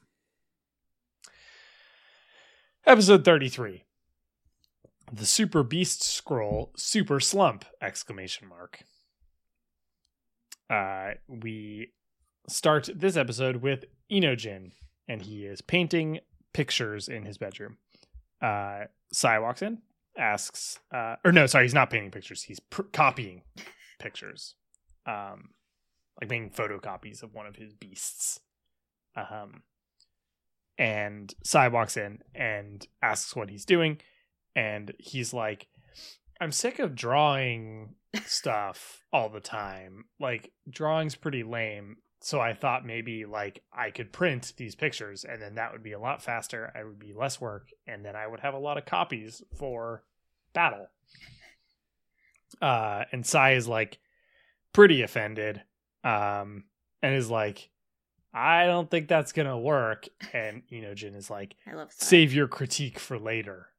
[2.84, 3.84] Episode 33.
[5.12, 8.84] The Super Beast Scroll Super Slump exclamation mark.
[10.70, 11.92] Uh we
[12.48, 14.72] start this episode with Inojin
[15.06, 16.20] and he is painting
[16.54, 17.76] pictures in his bedroom.
[18.40, 19.82] Uh Sai walks in,
[20.16, 22.44] asks uh or no, sorry, he's not painting pictures.
[22.44, 23.42] He's pr- copying
[23.98, 24.54] pictures.
[25.04, 25.50] Um
[26.20, 28.40] like making photocopies of one of his beasts.
[29.14, 29.62] Um
[30.78, 34.00] and Sai walks in and asks what he's doing,
[34.54, 35.68] and he's like,
[36.40, 40.04] I'm sick of drawing stuff all the time.
[40.20, 41.96] Like drawing's pretty lame.
[42.20, 45.92] So I thought maybe like I could print these pictures and then that would be
[45.92, 46.72] a lot faster.
[46.74, 50.04] I would be less work and then I would have a lot of copies for
[50.52, 50.88] battle.
[52.60, 53.98] Uh and Sai is like
[54.72, 55.62] pretty offended.
[56.04, 56.64] Um
[57.02, 57.70] and is like
[58.34, 60.08] I don't think that's gonna work.
[60.32, 62.06] And Inojin is like, I love Sai.
[62.06, 63.71] save your critique for later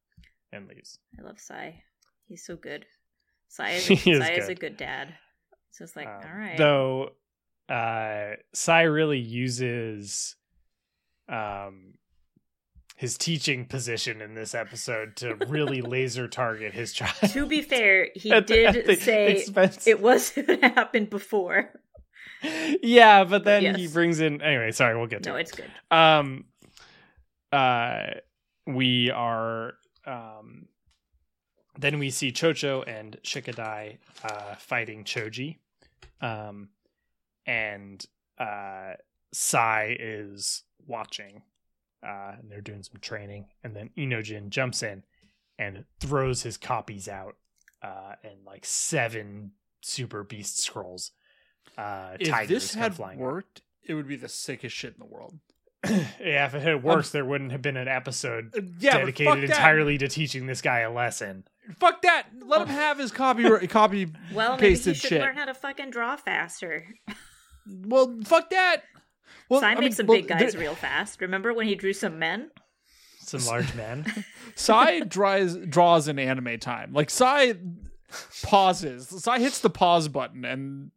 [0.54, 1.00] and leaves.
[1.20, 1.84] I love Sai.
[2.28, 2.86] He's so good.
[3.50, 4.60] Sai is, He is Sai is a good.
[4.60, 5.14] good dad.
[5.72, 6.58] So it's like, Um, all right.
[6.58, 7.10] Though
[7.70, 10.36] uh Sai really uses
[11.30, 11.94] um
[12.96, 17.16] his teaching position in this episode to really laser target his child.
[17.32, 21.10] to be fair, he At the- did at the say expense- it was what happened
[21.10, 21.72] before.
[22.84, 23.94] yeah, but then he Yes.
[23.94, 25.42] brings in anyway, sorry, we'll get to No, it.
[25.42, 25.72] it's good.
[25.90, 26.46] um
[27.52, 28.08] uh
[28.68, 29.74] we are
[30.06, 30.68] um
[31.80, 35.58] then we see chocho and shikadai uh fighting choji
[36.22, 36.70] um
[37.46, 38.06] and
[38.40, 38.94] uh
[39.32, 41.42] sai is watching
[42.06, 45.04] uh and they're doing some training and then inojin jumps in
[45.58, 47.36] and throws his copies out
[47.82, 51.12] uh and like seven super beast scrolls
[51.78, 53.24] uh If this had flying out.
[53.24, 55.40] worked, it would be the sickest shit in the world.
[56.20, 59.98] yeah, if it had worked, there wouldn't have been an episode Uh, Yeah, dedicated entirely
[59.98, 61.44] to teaching this guy a lesson.
[61.80, 62.28] Fuck that.
[62.46, 65.22] Let him have his copy copy Well, maybe he pasted should shit.
[65.22, 66.86] learn how to fucking draw faster.
[67.68, 68.84] Well, fuck that.
[69.50, 71.22] Well, Sai I made mean, some well, big guys there- real fast.
[71.22, 72.50] Remember when he drew some men?
[73.20, 74.06] Some large men.
[74.56, 76.92] Sai draws draws in anime time.
[76.94, 77.56] Like Sai
[78.44, 79.08] pauses.
[79.24, 80.92] Sai hits the pause button and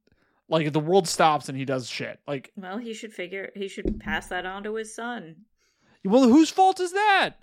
[0.49, 2.21] like the world stops and he does shit.
[2.27, 5.37] Like, Well, he should figure he should pass that on to his son.
[6.05, 7.31] well, whose fault is that?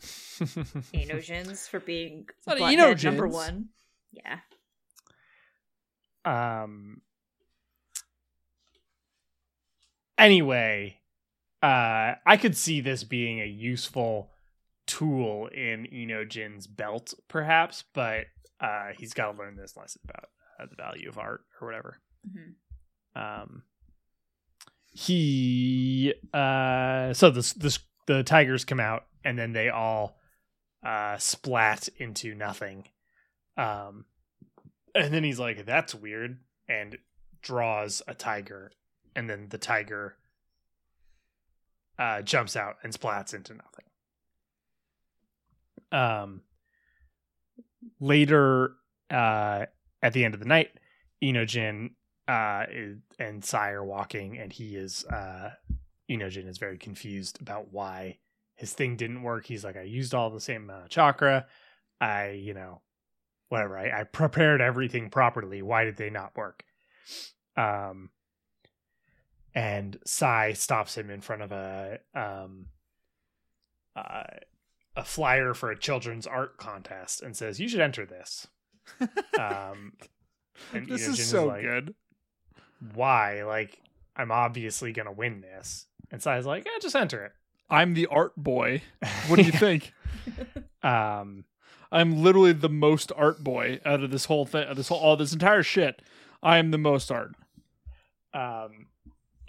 [0.94, 3.70] Inojin's for being not butthead number one.
[4.12, 4.39] Yeah.
[6.26, 7.02] um.
[10.18, 11.00] Anyway,
[11.62, 14.30] uh, I could see this being a useful
[14.86, 18.26] tool in Inojin's belt, perhaps, but
[18.62, 22.00] uh, he's got to learn this lesson about uh, the value of art or whatever.
[22.30, 22.54] Mhm.
[23.15, 23.63] Um
[24.93, 30.17] he uh so this this the tigers come out and then they all
[30.86, 32.88] uh splat into nothing.
[33.58, 34.06] Um
[34.93, 36.97] and then he's like that's weird and
[37.41, 38.71] draws a tiger.
[39.15, 40.15] And then the tiger
[41.97, 43.86] uh jumps out and splats into nothing.
[45.91, 46.41] Um
[47.99, 48.73] later
[49.10, 49.65] uh
[50.04, 50.69] at the end of the night
[51.21, 51.91] Inojin
[52.34, 52.65] uh
[53.19, 55.52] and Sai are walking and he is uh
[56.10, 58.17] Inojin is very confused about why
[58.56, 59.46] his thing didn't work.
[59.46, 61.46] He's like, I used all the same amount of chakra.
[62.00, 62.82] I, you know,
[63.50, 63.78] whatever.
[63.78, 65.62] I, I prepared everything properly.
[65.62, 66.63] Why did they not work?
[67.56, 68.10] Um
[69.54, 72.67] and Sai stops him in front of a um
[73.96, 74.24] uh
[74.96, 78.48] a flyer for a children's art contest and says, You should enter this.
[79.39, 79.93] um
[80.74, 81.93] this Inojin is so like, good.
[82.93, 83.43] Why?
[83.43, 83.80] Like,
[84.15, 85.88] I'm obviously gonna win this.
[86.12, 87.32] And Sai's like, yeah, just enter it.
[87.69, 88.82] I'm the art boy.
[89.28, 89.93] What do you think?
[90.84, 91.46] um,
[91.91, 94.67] I'm literally the most art boy out of this whole thing.
[94.76, 96.02] This whole all this entire shit.
[96.41, 97.32] I am the most art.
[98.34, 98.88] um,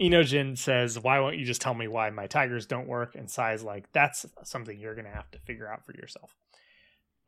[0.01, 3.15] Inojin says, why won't you just tell me why my tigers don't work?
[3.15, 6.35] And Sai's like, that's something you're gonna have to figure out for yourself.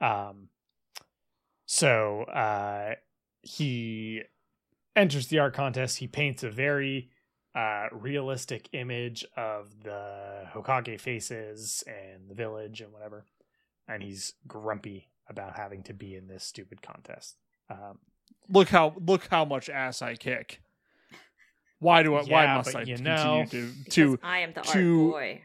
[0.01, 0.49] Um,
[1.65, 2.95] so uh,
[3.43, 4.23] he
[4.97, 5.99] enters the art contest.
[5.99, 7.11] He paints a very
[7.55, 13.25] uh, realistic image of the Hokage faces and the village and whatever.
[13.89, 17.37] And he's grumpy about having to be in this stupid contest.
[17.71, 17.99] Um,
[18.49, 20.63] Look how look how much ass I kick.
[21.81, 22.23] Why do I?
[22.23, 25.43] why must I you continue know- to to I am the to- art boy.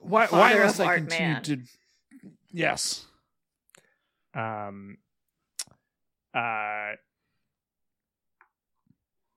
[0.00, 0.22] why?
[0.22, 1.42] Why Father must of I art continue man.
[1.42, 1.58] to?
[2.52, 3.04] Yes.
[4.34, 4.96] Um.
[6.32, 6.92] Uh.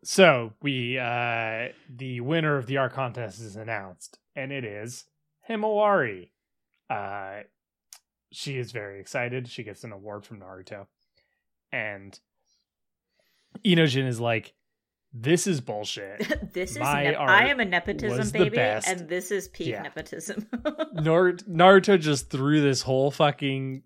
[0.07, 5.03] So we uh the winner of the art contest is announced, and it is
[5.49, 6.29] Himawari.
[6.89, 7.41] Uh,
[8.31, 9.49] she is very excited.
[9.49, 10.87] She gets an award from Naruto,
[11.73, 12.17] and
[13.65, 14.53] Inojin is like,
[15.11, 19.67] "This is bullshit." this is My I am a nepotism baby, and this is peak
[19.67, 19.81] Yeah.
[19.81, 20.47] nepotism.
[20.93, 23.83] Nar- Naruto just threw this whole fucking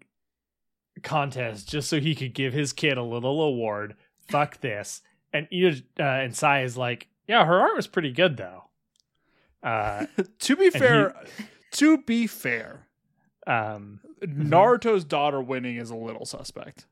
[1.01, 3.95] contest just so he could give his kid a little award.
[4.27, 5.01] Fuck this.
[5.33, 8.65] And Ida, uh, and Sai is like, yeah, her art was pretty good though.
[9.63, 10.07] Uh,
[10.39, 11.13] to be fair,
[11.71, 12.87] to be fair,
[13.47, 16.85] um, Naruto's daughter winning is a little suspect.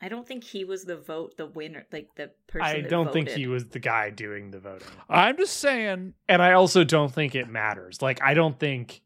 [0.00, 2.66] I I don't think he was the vote, the winner, like the person.
[2.66, 4.86] I that don't think he was the guy doing the voting.
[5.08, 6.14] I'm just saying.
[6.28, 8.02] And I also don't think it matters.
[8.02, 9.00] Like I don't think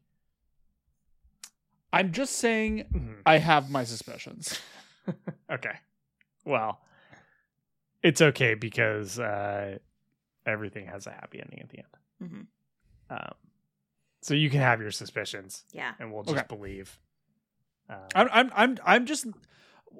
[1.93, 2.85] I'm just saying.
[2.93, 3.15] Mhm.
[3.25, 4.59] I have my suspicions.
[5.51, 5.73] Okay.
[6.45, 6.79] Well,
[8.03, 9.77] it's okay because uh
[10.45, 11.87] everything has a happy ending at the end.
[13.11, 13.15] Mhm.
[13.17, 13.33] Um
[14.21, 15.93] so you can have your suspicions Yeah.
[15.99, 16.45] and we'll just Okay.
[16.47, 16.99] believe.
[17.89, 18.29] Um, I'm.
[18.31, 18.51] I'm.
[18.55, 18.77] I'm.
[18.85, 19.25] I'm just.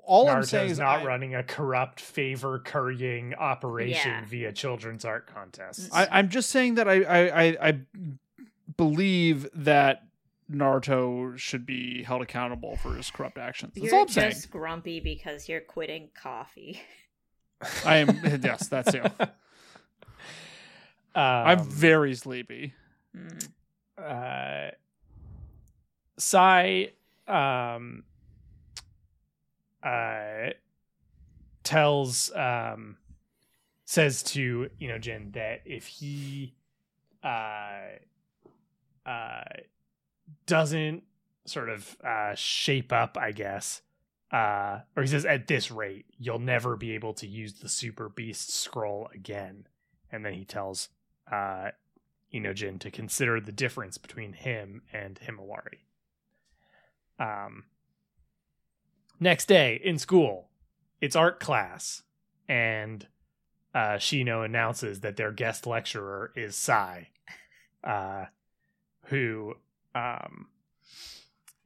[0.04, 4.26] All I'm saying is not I, running a corrupt favor currying operation Yeah.
[4.26, 5.90] via children's art contests.
[5.92, 7.80] I, I'm just saying that I, I, I, I
[8.78, 10.04] believe that
[10.50, 13.74] Naruto should be held accountable for his corrupt actions.
[13.76, 14.32] That's You're all I'm saying.
[14.32, 16.80] just grumpy because you're quitting coffee.
[17.86, 18.20] I am.
[18.44, 19.04] Yes, that's you.
[21.16, 22.74] I'm Um, very sleepy.
[23.98, 24.72] Uh
[26.18, 26.92] Sai
[27.28, 28.04] um
[29.84, 30.52] uh
[31.64, 32.98] tells um
[33.86, 36.54] says to Inojin that if he
[37.24, 37.82] uh
[39.06, 39.44] uh
[40.46, 41.04] doesn't
[41.46, 43.82] sort of uh shape up I guess
[44.32, 48.08] uh or he says at this rate you'll never be able to use the super
[48.08, 49.68] beast scroll again
[50.12, 50.90] and then he tells
[51.32, 51.70] uh
[52.34, 55.80] Inojin to consider the difference between him and Himawari.
[57.20, 57.66] Um,
[59.20, 60.50] next day in school,
[61.02, 62.04] it's art class,
[62.48, 63.08] and
[63.76, 67.10] uh, Shino announces that their guest lecturer is Sai,
[67.84, 68.26] uh,
[69.06, 69.56] who,
[69.94, 70.48] um,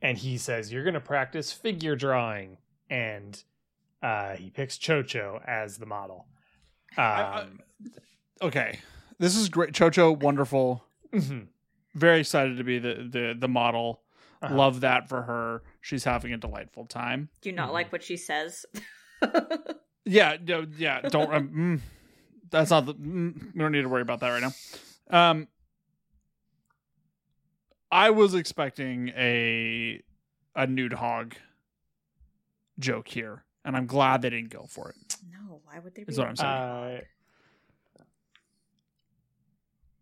[0.06, 2.58] and he says, You're going to practice figure drawing,
[2.90, 3.42] and
[4.04, 6.28] uh, he picks Chocho as the model.
[6.98, 7.46] Um, I-
[8.42, 8.80] Okay,
[9.18, 9.72] this is great.
[9.74, 10.84] Chocho, wonderful.
[11.14, 11.48] mhm.
[11.94, 14.02] Very excited to be the the the model.
[14.42, 14.54] Uh-huh.
[14.54, 15.64] Love that for her.
[15.82, 17.30] She's having a delightful time.
[17.42, 17.74] Do you not Mhm.
[17.74, 18.66] like what she says?
[20.08, 21.02] Yeah, no, yeah.
[21.02, 21.34] Don't.
[21.34, 21.80] Um, mm,
[22.52, 22.94] that's not the.
[22.94, 24.52] Mm, we don't need to worry about that right now.
[25.32, 25.48] Um,
[27.96, 30.02] I was expecting a
[30.56, 31.36] a nude hog
[32.78, 35.16] joke here, and I'm glad they didn't go for it.
[35.32, 36.04] no, why would they?
[36.04, 36.52] Be Is what I'm saying.
[36.52, 37.00] Uh,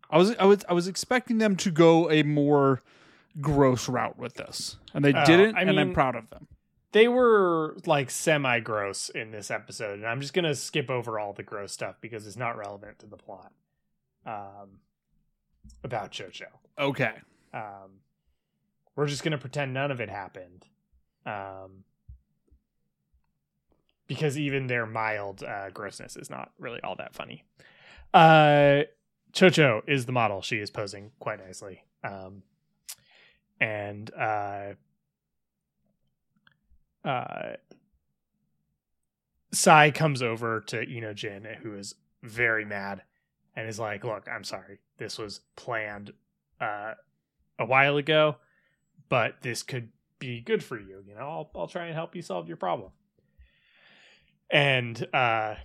[0.10, 2.82] I was I was I was expecting them to go a more
[3.42, 6.48] gross route with this, and they Oh, didn't, I and I'm proud of them.
[6.92, 11.34] they were like semi gross in this episode, and I'm just gonna skip over all
[11.34, 13.52] the gross stuff because it's not relevant to the plot.
[14.26, 14.80] Um,
[15.84, 16.46] about Chocho.
[16.78, 17.14] Okay,
[17.54, 18.00] Um,
[18.96, 20.66] we're just gonna pretend none of it happened.
[21.26, 21.84] Um,
[24.08, 27.44] because even their mild uh, grossness is not really all that funny.
[28.14, 28.84] Uh,
[29.32, 30.42] Chocho is the model.
[30.42, 31.84] She is posing quite nicely.
[32.04, 32.44] Um,
[33.60, 34.74] and uh,
[37.04, 37.54] uh,
[39.52, 43.04] Sai comes over to Inojin, who is very mad,
[43.56, 44.80] and is like, "Look, I'm sorry.
[44.98, 46.12] This was planned
[46.60, 46.94] uh,
[47.60, 48.38] a while ago,
[49.10, 49.90] but this could
[50.20, 51.04] be good for you.
[51.08, 52.92] You know, I'll I'll try and help you solve your problem."
[54.50, 55.56] And uh,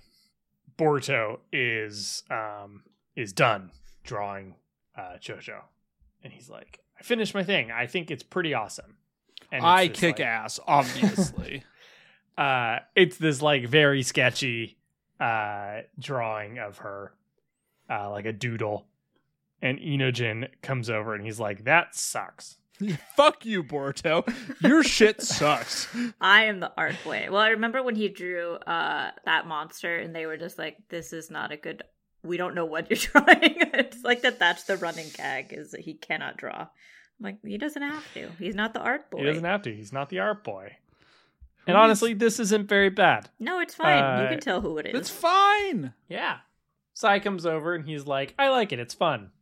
[0.76, 2.82] Boruto is um,
[3.16, 3.70] is done
[4.05, 4.55] drawing
[4.97, 5.61] uh, Chocho,
[6.22, 7.70] and he's like, "I finished my thing.
[7.70, 8.97] I think it's pretty awesome."
[9.51, 11.62] And I kick like- ass, obviously.
[12.39, 14.78] uh it's this like very sketchy
[15.18, 17.12] uh drawing of her
[17.91, 18.86] uh like a doodle
[19.63, 22.57] and Inojin comes over and he's like that sucks
[23.17, 24.23] Fuck you, Boruto.
[24.63, 25.89] Your shit sucks.
[26.21, 27.27] I am the art boy.
[27.29, 31.13] Well, I remember when he drew uh that monster, and they were just like, "This
[31.13, 31.83] is not a good.
[32.23, 34.39] We don't know what you're drawing." it's like that.
[34.39, 36.61] That's the running gag is that he cannot draw.
[36.61, 36.69] I'm
[37.19, 38.29] like, he doesn't have to.
[38.39, 39.19] He's not the art boy.
[39.19, 40.77] he doesn't have to he's not the art boy
[41.67, 43.99] Who and honestly this isn't very bad no, it's fine.
[44.21, 44.95] you Uh, can tell who it is.
[44.95, 45.95] It's fine.
[46.09, 46.37] yeah
[46.95, 49.33] Sai comes over and he's like I like it it's fun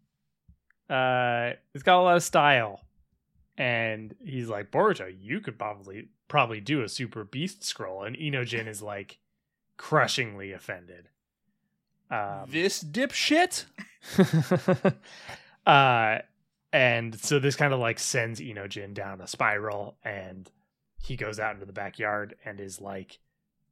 [0.88, 2.80] uh it's got a lot of style.
[3.58, 8.04] And he's like Boruto you could probably probably do a super beast scroll.
[8.04, 9.18] And Inojin is like
[9.76, 11.08] crushingly offended.
[12.10, 13.64] Um this dipshit.
[15.66, 16.18] uh
[16.72, 20.50] and so this kind of like sends Inojin down a spiral and
[21.02, 23.18] he goes out into the backyard and is like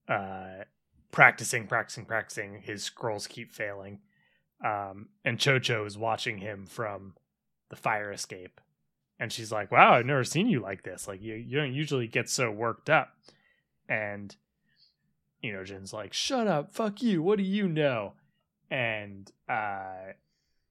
[0.08, 0.64] uh
[1.12, 2.60] practicing practicing practicing.
[2.60, 4.00] His scrolls keep failing
[4.64, 7.14] um and Chocho is watching him from
[7.68, 8.60] the fire escape
[9.20, 12.06] and she's like wow I've never seen you like this like you you don't usually
[12.08, 13.10] get so worked up
[13.88, 14.34] and
[15.42, 18.14] Inojin's like shut up fuck you what do you know
[18.70, 20.12] and uh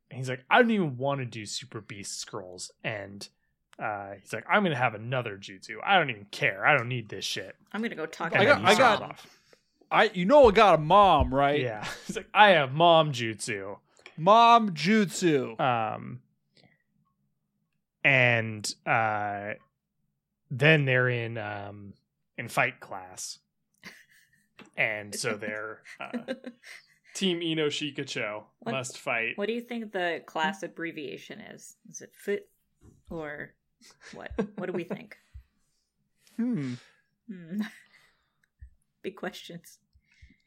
[0.09, 2.69] he's like, I don't even want to do Super Beast scrolls.
[2.83, 3.27] And
[3.79, 5.77] uh, he's like, I'm gonna have another jutsu.
[5.83, 6.63] I don't even care.
[6.67, 7.55] I don't need this shit.
[7.71, 9.27] I'm gonna go talk And I about got- I got- off.
[9.89, 11.59] I you know I got a mom, right?
[11.61, 11.83] Yeah.
[12.07, 13.77] He's like, I have mom jutsu.
[14.17, 15.59] Mom jutsu.
[15.59, 16.21] Um
[18.03, 19.53] and uh
[20.51, 21.93] then they're in um
[22.37, 23.39] in fight class.
[24.75, 26.33] And so they're uh,
[27.13, 29.33] Team Ino Shikacho What- must fight.
[29.37, 31.75] What do you think the class abbreviation is?
[31.89, 32.43] Is it foot
[33.09, 33.53] or
[34.13, 34.31] what?
[34.55, 35.17] What do we think?
[36.35, 36.73] Hmm.
[37.31, 37.61] Hmm.
[39.03, 39.77] Big questions.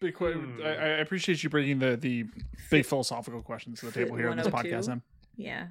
[0.01, 0.61] Big que- Hmm.
[0.63, 2.25] I, I appreciate you bringing the the
[2.71, 4.89] big philosophical questions to the table here on this podcast.
[4.91, 5.03] Em.
[5.37, 5.69] Yeah.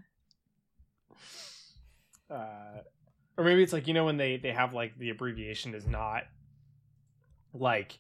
[2.30, 2.80] uh,
[3.38, 6.24] or maybe it's like you know when they they have like the abbreviation is not
[7.54, 8.00] like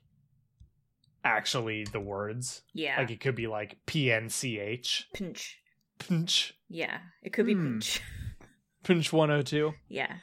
[1.23, 2.97] actually the words Yeah.
[2.99, 5.59] like it could be like pnch pinch.
[5.99, 6.97] pinch Yeah.
[7.23, 7.73] It could be Hmm.
[7.73, 8.01] pinch.
[8.83, 10.13] pinch 102 Yeah.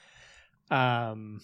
[0.70, 1.40] um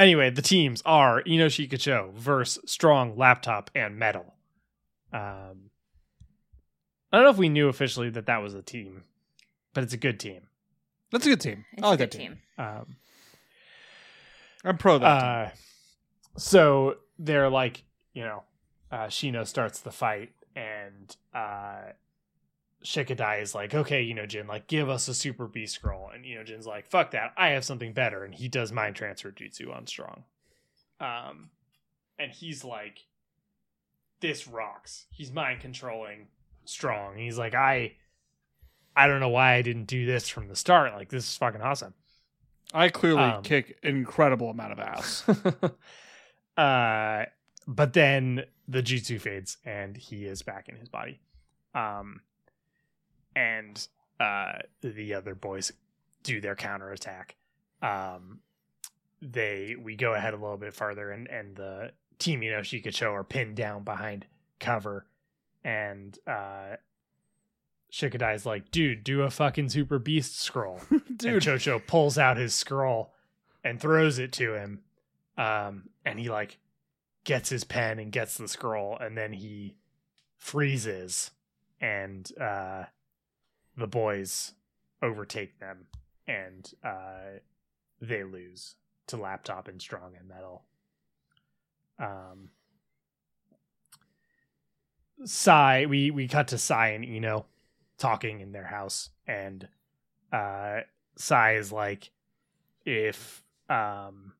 [0.00, 4.34] anyway the teams are ino shikacho versus strong laptop and metal
[5.12, 5.70] um
[7.12, 9.02] i don't know if we knew officially that that was a team
[9.74, 10.42] but it's a good team
[11.12, 11.64] That's a good team.
[11.72, 12.38] It's I like a that team.
[12.56, 12.64] team.
[12.66, 12.96] um
[14.64, 15.20] I'm pro that.
[15.20, 15.28] team.
[15.28, 17.82] Uh, so they're like,
[18.12, 18.42] you know,
[18.92, 21.92] uh, Shino starts the fight, and uh,
[22.84, 26.86] Shikadai is like, okay, Inojin, like, give us a super beast scroll, and Inojin's like,
[26.86, 30.24] fuck that, I have something better, and he does mind transfer jutsu on Strong,
[31.00, 31.50] um,
[32.18, 33.06] and he's like,
[34.20, 35.06] this rocks.
[35.10, 36.28] He's mind controlling
[36.64, 37.16] Strong.
[37.16, 37.94] He's like, I,
[38.94, 40.92] I don't know why I didn't do this from the start.
[40.92, 41.94] Like, this is fucking awesome.
[42.72, 45.24] I clearly um, kick an incredible amount of ass.
[46.56, 47.24] uh
[47.66, 51.20] but then the jutsu fades and he is back in his body
[51.74, 52.20] um
[53.34, 54.52] and uh
[54.82, 55.72] the other boys
[56.22, 57.36] do their counterattack
[57.82, 58.40] um
[59.22, 63.12] they we go ahead a little bit farther and and the team you know shikacho
[63.12, 64.26] are pinned down behind
[64.58, 65.06] cover
[65.64, 66.76] and uh
[67.92, 70.80] Shikadai's like, dude, do a fucking super beast scroll.
[70.90, 73.12] And Dude, Chocho pulls out his scroll
[73.64, 74.82] and throws it to him.
[75.36, 76.58] Um, and he like
[77.24, 79.74] gets his pen and gets the scroll, and then he
[80.36, 81.30] freezes,
[81.80, 82.84] and uh,
[83.80, 84.52] the boys
[85.02, 85.86] overtake them,
[86.28, 87.40] and uh,
[88.00, 88.76] they lose
[89.08, 90.62] to Laptop and Strong and Metal.
[91.98, 92.50] Um,
[95.86, 97.46] we we cut to Sai and Ino
[97.98, 99.66] talking in their house, and
[100.32, 100.80] uh,
[101.54, 102.10] is like,
[102.84, 104.32] if um,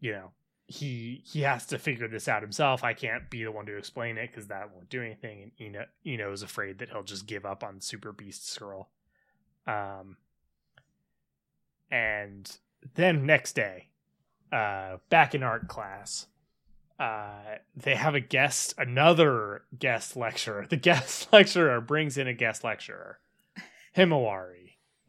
[0.00, 0.30] you know,
[0.66, 2.84] he he has to figure this out himself.
[2.84, 5.42] I can't be the one to explain it because that won't do anything.
[5.42, 8.88] And Ino Ino is afraid that he'll just give up on Super Beast Scroll.
[9.66, 10.16] Um,
[11.90, 12.56] and
[12.94, 13.88] then next day,
[14.50, 16.26] uh, back in art class,
[16.98, 20.66] uh, they have a guest, another guest lecturer.
[20.70, 23.18] The guest lecturer brings in a guest lecturer,
[23.96, 24.61] Himawari,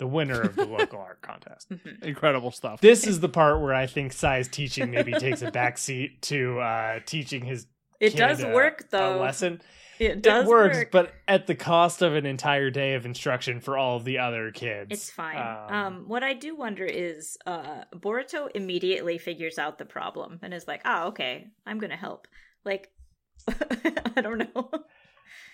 [0.03, 1.69] the winner of the local art contest.
[1.71, 2.03] Mhm.
[2.03, 2.81] incredible stuff.
[2.81, 6.99] This is the part where I think Sai's teaching maybe takes a backseat to uh,
[7.05, 7.67] teaching his
[8.01, 9.17] It kid does a- work a though.
[9.21, 9.61] lesson.
[9.99, 10.91] It does it works, work.
[10.91, 14.51] but at the cost of an entire day of instruction for all of the other
[14.51, 14.87] kids.
[14.91, 15.37] It's fine.
[15.37, 20.53] Um, Um, what I do wonder is, uh, Boruto immediately figures out the problem and
[20.53, 22.27] is like, "Ah, okay, I'm gonna help."
[22.65, 22.91] Like,
[24.17, 24.69] I don't know.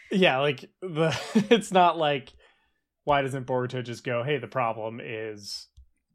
[0.09, 1.15] yeah, like the
[1.51, 2.33] it's not like
[3.09, 5.67] why doesn't Boruto just go, "Hey, the problem is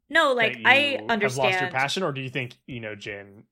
[0.09, 3.43] No, like I have lost your passion," or do you think Inojin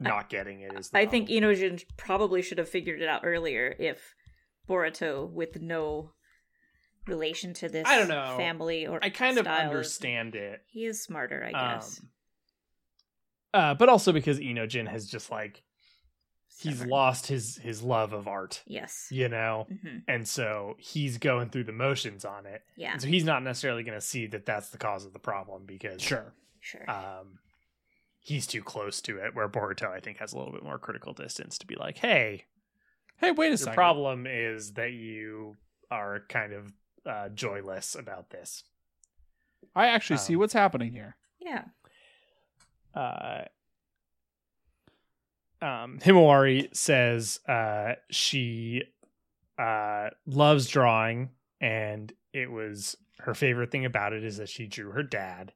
[0.00, 0.90] not getting it is?
[0.90, 1.44] The I think problem?
[1.44, 4.14] Inojin probably should have figured it out earlier if
[4.68, 6.12] Boruto, with no
[7.06, 8.34] relation to this I don't know.
[8.36, 10.62] family or I kind of style, is- understand it.
[10.66, 12.00] He is smarter, I guess.
[12.00, 12.08] Um,
[13.54, 15.62] uh, but also because Inojin has just like
[16.58, 16.88] he's Stubborn.
[16.90, 19.08] lost his his love of art, Yes.
[19.10, 22.62] you know, hmm and so he's going through the motions on it.
[22.76, 22.92] Yeah.
[22.92, 25.64] And so he's not necessarily going to see that that's the cause of the problem
[25.66, 26.32] because sure.
[26.60, 26.88] Sure.
[26.90, 27.38] um,
[28.20, 29.34] he's too close to it.
[29.34, 32.44] Where Boruto, I think, has a little bit more critical distance to be like, hey,
[33.18, 33.74] Hey, wait a the second.
[33.76, 35.56] problem is that you
[35.90, 36.72] are kind of
[37.06, 38.62] uh, joyless about this.
[39.74, 41.16] I actually see um, what's happening here.
[41.40, 41.64] yeah.
[42.94, 43.44] uh,
[45.62, 48.82] um, Himawari says uh, she
[49.58, 51.30] uh, loves drawing,
[51.60, 55.52] and it was her favorite thing about it is that she drew her dad.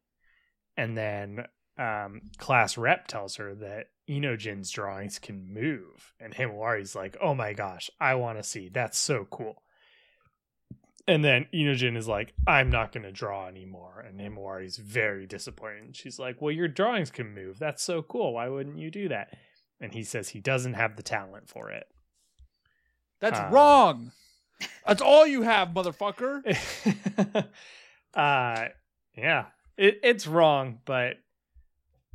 [0.76, 1.44] And then
[1.78, 7.52] um, class rep tells her that Inojin's drawings can move, and Himawari's like, "Oh my
[7.52, 8.68] gosh, I want to see.
[8.68, 9.62] That's so cool."
[11.10, 14.04] and then Inojin is like, I'm not going to draw anymore.
[14.06, 15.96] And Himawari's very disappointed.
[15.96, 17.58] She's like, Well, your drawings can move.
[17.58, 18.34] That's so cool.
[18.34, 19.36] Why wouldn't you do that?
[19.80, 21.86] And he says he doesn't have the talent for it.
[23.20, 24.12] That's Uh, wrong.
[24.86, 26.42] That's all you have, motherfucker.
[28.14, 28.68] uh,
[29.16, 31.16] yeah, it, it's wrong, but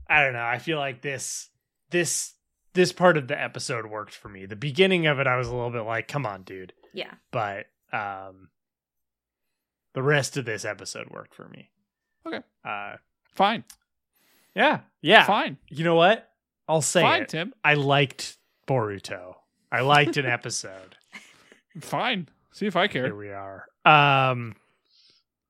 [0.08, 0.46] I don't know.
[0.46, 1.50] I feel like this,
[1.90, 2.34] this,
[2.74, 4.46] this part of the episode worked for me.
[4.46, 6.74] The beginning of it, I was a little bit like, come on, dude.
[6.94, 7.12] Yeah.
[7.32, 8.48] but um
[9.94, 11.70] the rest of this episode worked for me
[12.26, 12.40] Okay.
[12.64, 12.96] uh
[13.34, 13.64] Fine.
[14.56, 15.58] yeah yeah Fine.
[15.70, 16.30] you know what
[16.68, 17.30] i'll say Fine, it.
[17.30, 17.54] Tim.
[17.64, 18.38] i liked
[18.68, 19.36] boruto
[19.72, 20.96] i liked an episode
[21.82, 22.30] Fine.
[22.54, 23.06] See if I care.
[23.06, 24.56] here we are um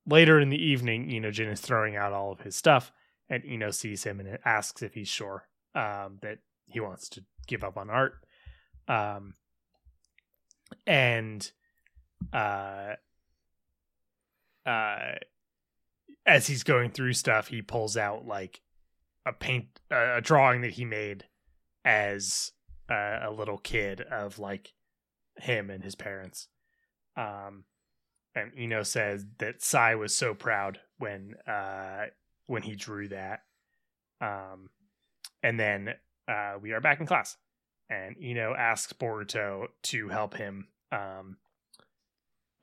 [0.08, 2.92] later in the evening Inojin is throwing out all of his stuff
[3.30, 7.64] and Ino sees him and asks if he's sure um that he wants to give
[7.64, 8.14] up on art
[8.88, 9.36] um
[10.88, 11.52] and
[12.34, 12.94] uh
[14.66, 15.14] uh
[16.26, 18.62] as he's going through stuff he pulls out like
[19.26, 21.26] a paint uh, a drawing that he made
[21.84, 22.52] as
[22.90, 24.74] uh, a little kid of like
[25.38, 26.48] him and his parents.
[27.18, 27.66] Um
[28.36, 32.06] and Ino says that Sai was so proud when uh
[32.48, 33.42] when he drew that.
[34.22, 34.70] Um
[35.44, 35.96] and then
[36.28, 37.38] uh we are back in class.
[37.90, 41.38] And Ino asks Boruto to help him um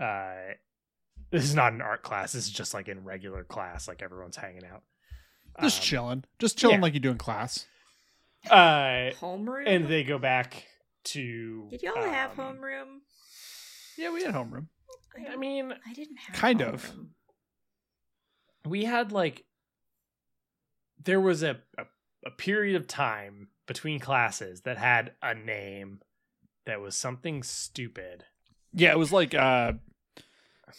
[0.01, 0.55] uh
[1.31, 2.33] this is not an art class.
[2.33, 4.83] This is just like in regular class like everyone's hanging out
[5.61, 6.25] Just Um, chilling.
[6.39, 6.83] Just chilling yeah.
[6.83, 7.67] like you do in class.
[8.51, 9.65] uh Homeroom?
[9.67, 10.67] and they go back
[11.05, 12.99] to Did y'all have um, homeroom?
[13.99, 14.67] Yeah, we had homeroom.
[15.31, 16.91] I mean I didn't have Kind of.
[16.91, 17.09] homeroom.
[18.67, 19.45] we had like
[21.05, 21.85] there was a, a
[22.25, 26.01] a period of time between classes that had a name
[26.67, 28.25] that was something stupid
[28.73, 29.73] Yeah, it was like uh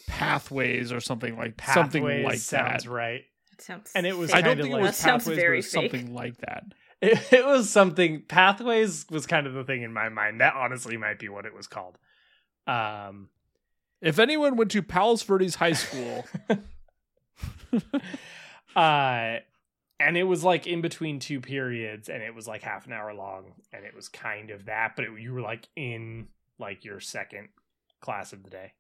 [0.08, 2.90] pathways or something like something like sounds that.
[2.90, 3.26] right It
[3.64, 5.58] sounds And it was I don't kinda think it was That sounds pathways, but very
[5.58, 5.92] it was fake.
[5.92, 6.64] something like that.
[7.02, 10.42] it, it was something pathways was kind of the thing in my mind.
[10.42, 11.98] That honestly might be what it was called.
[12.68, 13.30] Um
[14.02, 16.26] If anyone went to Palos Verdes High School,
[18.76, 19.38] uh
[20.00, 23.14] and it was like in between two periods and it was like half an hour
[23.14, 26.28] long and it was kind of that but it, you were like in
[26.60, 27.50] like your second
[28.02, 28.74] class of the day.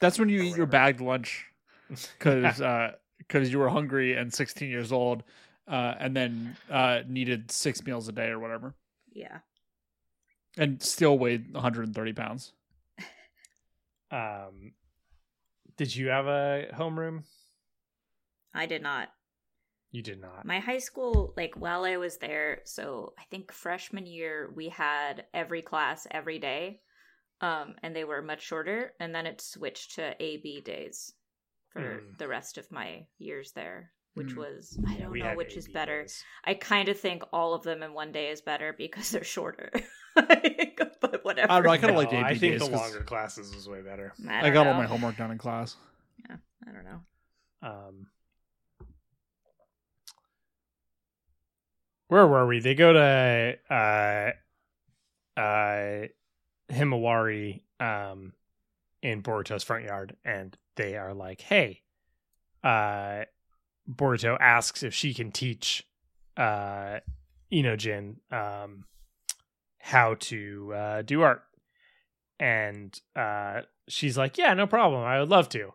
[0.00, 1.46] That's when you eat your bagged lunch.
[2.18, 2.60] Because
[3.20, 5.22] because you were hungry and 16 years old,
[5.68, 8.74] uh, and then uh, needed six meals a day or whatever,
[9.12, 9.38] Yeah.
[10.58, 12.52] and still weighed 130 pounds.
[14.10, 14.72] um
[15.76, 17.22] did you have a homeroom
[18.52, 19.08] I did not.
[19.92, 24.06] you did not My high school, like while I was there, so I think freshman
[24.06, 26.80] year we had every class every day.
[27.40, 31.14] Um, and they were much shorter, and then it switched to A B days
[31.70, 32.12] for Hmm.
[32.18, 34.38] the rest of my years there, which Hmm.
[34.40, 36.02] was I don't we know which is better.
[36.02, 36.24] days.
[36.44, 39.70] I kind of think all of them in one day is better because they're shorter.
[40.14, 41.52] but whatever.
[41.52, 43.04] I don't know, I kinda No, like the I AB think days the 'cause- longer
[43.04, 45.76] classes was way better I, I, don't got all my homework done in class.
[46.28, 46.36] Yeah,
[46.68, 47.00] I don't know.
[47.62, 48.06] Um,
[52.08, 52.60] where were we?
[52.60, 56.06] They go to uh, uh,
[56.70, 58.32] Himawari um,
[59.02, 61.82] in Boruto's front yard, and they are like, "Hey."
[62.62, 63.24] Uh,
[63.90, 65.86] Boruto asks if she can teach
[66.36, 67.00] uh,
[67.52, 68.84] Inojin um,
[69.78, 71.42] how to uh, do art,
[72.38, 75.02] and uh, she's like, "Yeah, no problem.
[75.02, 75.72] I would love to."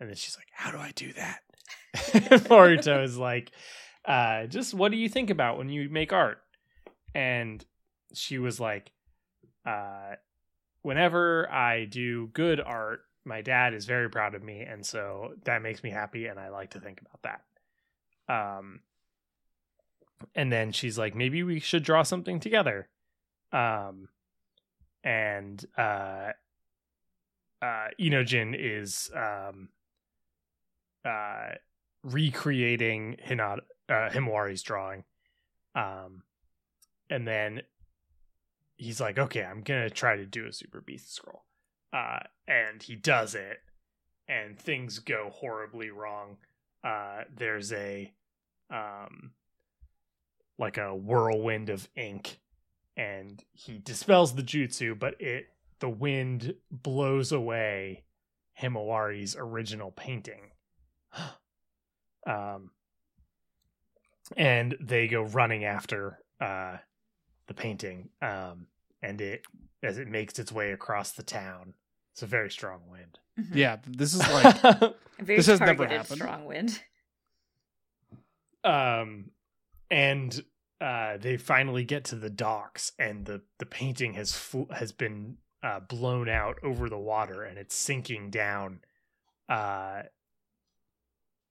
[0.00, 1.40] And then she's like, "How do I do that?"
[2.48, 3.52] Boruto is like,
[4.04, 6.38] uh, "Just what do you think about when you make art?"
[7.14, 7.64] And
[8.14, 8.90] she was like,
[9.66, 10.16] uh,
[10.82, 15.62] "Whenever I do good art, my dad is very proud of me, and so that
[15.62, 17.42] makes me happy, and I like to think about that."
[18.28, 18.80] Um,
[20.34, 22.88] and then she's like, "Maybe we should draw something together."
[23.52, 24.08] Um,
[25.04, 26.32] and uh,
[27.60, 29.68] uh, Inojin is um
[31.04, 31.52] uh,
[32.02, 35.04] recreating Hinata, uh, Himawari's drawing.
[35.74, 36.22] Um,
[37.10, 37.62] and then
[38.82, 41.44] he's like, okay, I'm to try to do a Super Beast scroll.
[41.92, 43.58] Uh, and he does it,
[44.28, 46.38] and things go horribly wrong.
[46.82, 48.12] Uh, there's a,
[48.70, 49.32] um,
[50.58, 52.40] like a whirlwind of ink,
[52.96, 55.46] and he dispels the jutsu, but it,
[55.80, 58.04] the wind blows away
[58.60, 60.50] Himawari's original painting
[62.26, 62.70] um,
[64.36, 66.76] and they go running after uh,
[67.46, 68.66] the painting, um,
[69.02, 69.42] and it
[69.82, 71.74] as it makes its way across the town,
[72.12, 73.18] It's a very strong wind.
[73.40, 73.54] Mhm.
[73.56, 74.60] Yeah, this is like
[75.18, 76.18] very This has never happened.
[76.20, 76.80] strong wind.
[78.64, 79.30] um
[79.90, 80.44] and
[80.80, 85.36] uh they finally get to the docks and the the painting has fl- has been
[85.62, 88.80] uh blown out over the water and it's sinking down
[89.48, 90.02] uh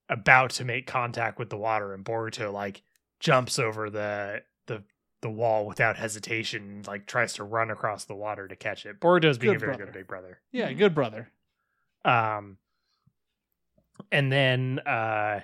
[0.10, 2.82] about to make contact with the water and Boruto like
[3.20, 4.84] jumps over the the
[5.22, 9.00] the wall without hesitation and like tries to run across the water to catch it.
[9.00, 9.86] Boruto's being Good a very brother.
[9.86, 10.40] good big brother.
[10.52, 11.32] yeah, good brother.
[12.04, 12.58] Um,
[14.12, 15.42] and then uh,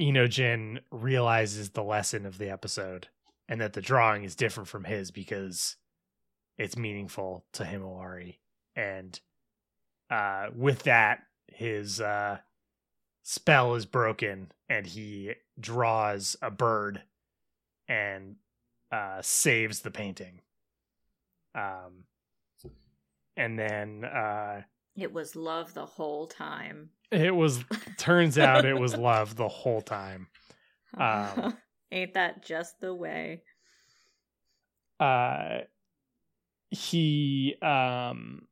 [0.00, 3.08] Inojin realizes the lesson of the episode
[3.48, 5.76] and that the drawing is different from his because
[6.58, 8.36] it's meaningful to Himawari.
[8.74, 9.18] And
[10.10, 12.38] uh, with that, his uh,
[13.22, 17.02] spell is broken and he draws a bird
[17.88, 18.36] and
[18.92, 20.40] uh, saves the painting.
[21.54, 22.04] Um,
[23.36, 24.62] and then uh,
[24.96, 26.90] It was love the whole time.
[27.10, 27.64] it was
[27.98, 30.28] turns out it was love the whole time.
[30.96, 31.56] Um,
[31.92, 33.42] Ain't that just the way?
[35.00, 35.58] Uh
[36.70, 38.42] he um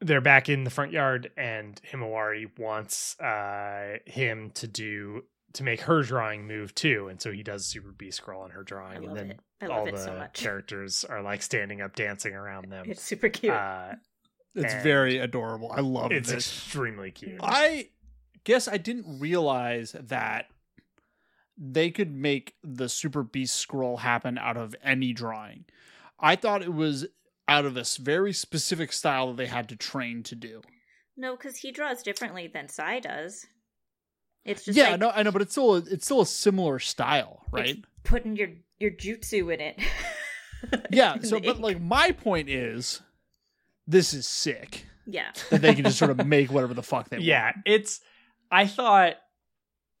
[0.00, 5.22] they're back in the front yard and Himawari wants uh him to do
[5.58, 8.60] to make her drawing move too and so he does super beast scroll on her
[8.60, 9.40] I drawing and then it.
[9.60, 10.34] I all love it the so much.
[10.34, 12.86] characters are like standing up dancing around them.
[12.88, 13.52] It's super cute.
[13.52, 13.94] Uh
[14.54, 15.70] It's very adorable.
[15.72, 16.16] I love it.
[16.18, 16.46] it's this.
[16.46, 17.38] extremely cute.
[17.42, 17.88] I
[18.44, 20.46] guess I didn't realize that
[21.56, 25.64] they could make the Super Beast scroll happen out of any drawing.
[26.20, 27.06] I thought it was
[27.48, 30.62] out of this very specific style that they had to train to do.
[31.16, 33.44] no, because he draws differently than Sai does.
[34.48, 36.78] It's just yeah, like no, I know, but it's still a, it's still a similar
[36.78, 37.68] style, right?
[37.68, 39.78] it's putting your your jutsu in it.
[40.90, 41.14] yeah.
[41.16, 41.60] In So, but ink.
[41.60, 43.02] like my point is,
[43.86, 47.18] this is sick yeah, that they can just sort of make whatever the fuck they
[47.18, 47.56] yeah, want.
[47.66, 48.00] Yeah, it's
[48.50, 49.16] I thought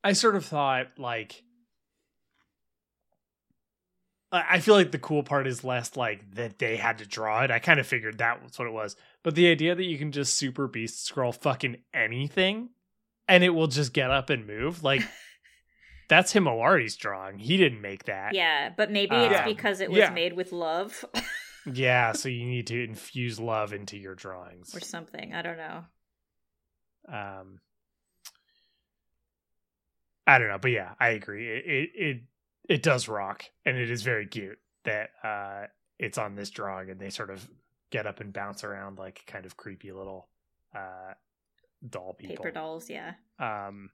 [0.02, 1.42] I sort of thought like
[4.32, 7.42] I I feel like the cool part is less like that they had to draw
[7.42, 7.50] it.
[7.50, 8.96] I kind of figured that was what it was.
[9.22, 12.70] But the idea that you can just super beast scroll fucking anything
[13.28, 15.02] and it will just get up and move, like
[16.08, 17.38] that's Himawari's drawing.
[17.38, 18.34] He didn't make that.
[18.34, 20.10] yeah, but maybe Uh, it's because it was Yeah.
[20.10, 21.04] made with love
[21.70, 24.74] Yeah, so you need to infuse love into your drawings.
[24.74, 25.34] or something.
[25.34, 25.84] I don't know.
[27.08, 27.60] um
[30.26, 32.22] i don't know but yeah i agree it it it,
[32.68, 35.62] it does rock and it is very cute that uh
[35.98, 37.48] it's on this drawing and they sort of
[37.90, 40.28] get up and bounce around like kind of creepy little
[40.76, 41.14] uh
[41.86, 43.14] doll people Paper dolls, yeah.
[43.38, 43.90] um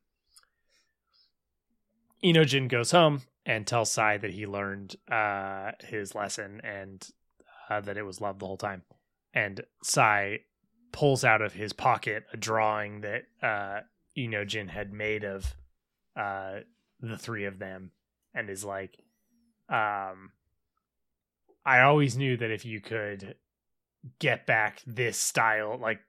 [2.22, 7.07] Inojin goes home and tells Sai that he learned uh his lesson and
[7.70, 8.82] uh, that it was love the whole time.
[9.32, 10.41] And Sai
[10.93, 13.80] pulls out of his pocket a drawing that uh
[14.16, 15.55] Inojin had made of
[16.16, 16.61] uh
[17.01, 17.91] the three of them
[18.35, 18.99] and is like
[19.68, 20.30] um
[21.66, 23.37] I always knew that if you could
[24.18, 26.01] get back this style like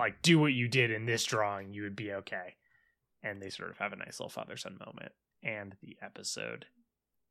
[0.00, 2.54] like do what you did in this drawing you would be okay
[3.22, 6.66] and they sort of have a nice little father son moment and the episode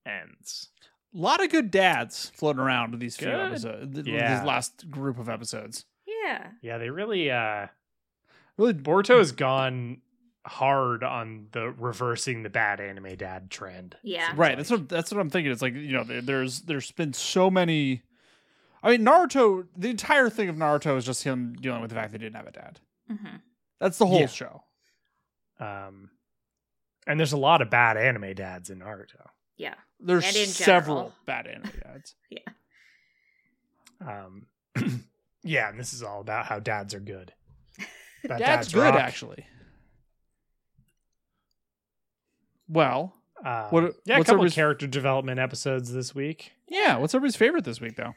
[0.06, 0.70] ends
[1.14, 3.94] A lot of good dads floating around with these few episodes.
[3.96, 4.36] th- Yeah.
[4.40, 5.86] These last group of episodes.
[6.08, 6.48] Yeah.
[6.62, 7.68] yeah they really uh
[8.58, 10.02] Really, boruto has gone
[10.46, 14.32] hard on the reversing the bad anime dad trend Yeah.
[14.36, 14.58] right.
[14.58, 15.52] That's what that's what I'm thinking.
[15.52, 18.04] It's like you know, there, there's there's been so many.
[18.84, 19.68] I mean, Naruto.
[19.78, 22.38] The entire thing of Naruto is just him dealing with the fact that he didn't
[22.38, 22.80] have a dad.
[23.08, 23.36] hmm
[23.80, 24.26] That's the whole Yeah.
[24.28, 24.64] show.
[25.60, 26.12] um
[27.08, 29.28] and there's a lot of bad anime dads in naruto
[29.58, 29.74] Yeah.
[30.00, 30.26] There's
[30.56, 31.14] several general.
[31.26, 32.16] bad anime dads.
[32.30, 32.40] Yeah.
[34.00, 34.46] Um
[35.44, 37.34] yeah and this is all about how dads are good
[38.24, 38.96] That Dad's dads good, rock.
[38.96, 39.46] actually.
[42.68, 46.52] Well, Um, What- yeah, a couple of character development episodes this week.
[46.68, 46.98] yeah.
[46.98, 48.14] What's everybody's favorite this week, though?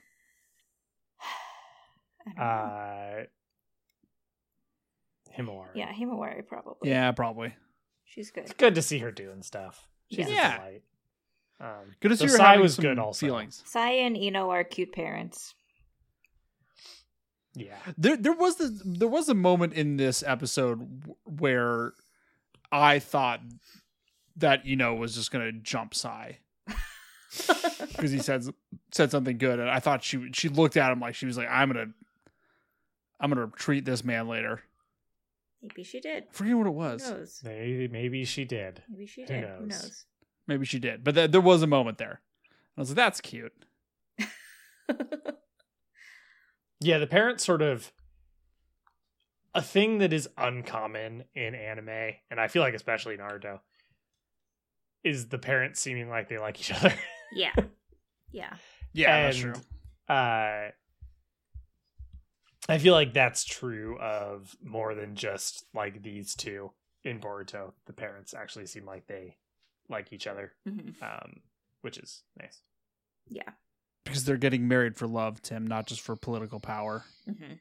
[2.39, 2.43] I.
[2.43, 3.25] Uh,
[5.39, 5.69] Himawari.
[5.75, 6.91] yeah, Himawari probably.
[6.91, 7.55] Yeah, probably.
[8.05, 8.45] She's good.
[8.45, 9.89] it's good to see her doing stuff.
[10.11, 10.55] She's Yeah.
[10.55, 10.83] a delight.
[11.61, 13.25] Um, Good to see the her Sai having was some good also.
[13.27, 13.63] feelings.
[13.65, 15.55] Sai and Ino are cute parents.
[17.55, 21.93] Yeah, There, there was the there was a moment in this episode where
[22.73, 23.41] I thought
[24.37, 26.39] that you know was just gonna jump Sai
[27.89, 28.45] because he said
[28.91, 31.49] said something good, and I thought she she looked at him like she was like,
[31.51, 31.93] "I'm gonna,
[33.23, 34.61] I'm gonna treat this man later."
[35.63, 36.25] Maybe she did.
[36.29, 37.09] I forget what it Who was.
[37.11, 37.41] knows?
[37.45, 38.83] maybe maybe she did.
[38.91, 39.45] Maybe she did.
[39.45, 39.69] Who knows?
[39.83, 40.05] knows?
[40.49, 42.21] Maybe she did, but th- there was a moment there.
[42.77, 43.53] I was like, "That's cute."
[46.81, 47.93] Yeah, the parents sort of
[49.55, 53.61] a thing that is uncommon in anime, and I feel like especially in Naruto,
[55.05, 56.93] is the parents seeming like they like each other.
[57.35, 57.53] Yeah.
[58.35, 58.55] Yeah.
[58.95, 59.63] Yeah, that's And, true.
[60.17, 60.71] uh
[62.69, 66.71] I feel like that's true of more than just like these two
[67.05, 67.73] in Boruto.
[67.87, 69.37] The parents actually seem like they
[69.89, 71.41] like each other, hmm um,
[71.81, 72.61] which is nice.
[73.29, 73.51] Yeah.
[74.05, 77.55] Because they're getting married for love, Tim, not just for political power hmm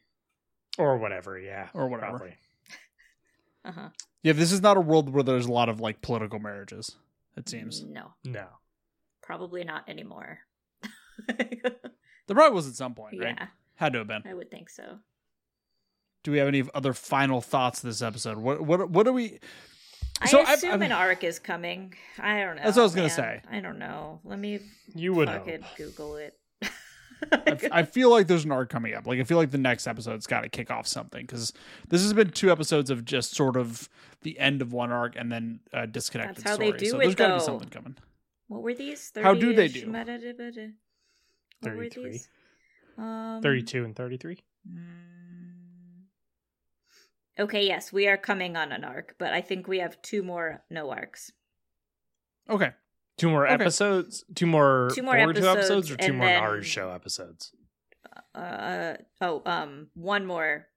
[0.78, 1.70] Or whatever, yeah.
[1.74, 2.34] or whatever.
[3.64, 3.90] Uh huh.
[4.24, 6.96] Yeah, this is not a world where there's a lot of like political marriages.
[7.38, 8.48] It seems No, No.
[9.22, 10.40] probably not anymore.
[11.28, 11.62] there
[12.28, 13.38] probably was at some point, right?
[13.82, 14.24] Yeah, Had to have been.
[14.26, 15.00] I would think so.
[16.24, 18.38] Do we have any other final thoughts this episode?
[18.38, 19.40] What what what do we?
[20.22, 21.96] I So I've- assume I've- an arc is coming.
[22.20, 22.62] I don't know.
[22.64, 23.16] That's what I was gonna man.
[23.16, 23.42] say.
[23.50, 24.20] I don't know.
[24.24, 24.60] Let me
[24.94, 25.78] You would fucking hope.
[25.78, 26.38] Google it.
[27.32, 29.08] I, I feel like there's an arc coming up.
[29.08, 31.54] Like I feel like the next episode's got to kick off something because
[31.90, 33.90] this has been two episodes of just sort of
[34.24, 36.80] the end of one arc and then a disconnected That's how they story.
[36.80, 37.96] do so it, there's gotta be something coming.
[38.48, 39.12] what were these?
[39.22, 39.88] How do they do?
[39.88, 40.20] meta-
[41.62, 42.12] What were 33.
[42.12, 42.28] these?
[43.02, 44.38] Um, 32 and 33?
[44.70, 44.78] mm.
[47.40, 50.64] Okay, yes, we are coming on an arc, but I think we have two more
[50.70, 51.32] no arcs.
[52.50, 52.72] Okay,
[53.18, 53.54] Two more Okay.
[53.54, 54.24] episodes?
[54.36, 57.54] Two more Two more episodes, episodes or two more then- Naruto show episodes?
[58.36, 60.68] Uh oh, um, one more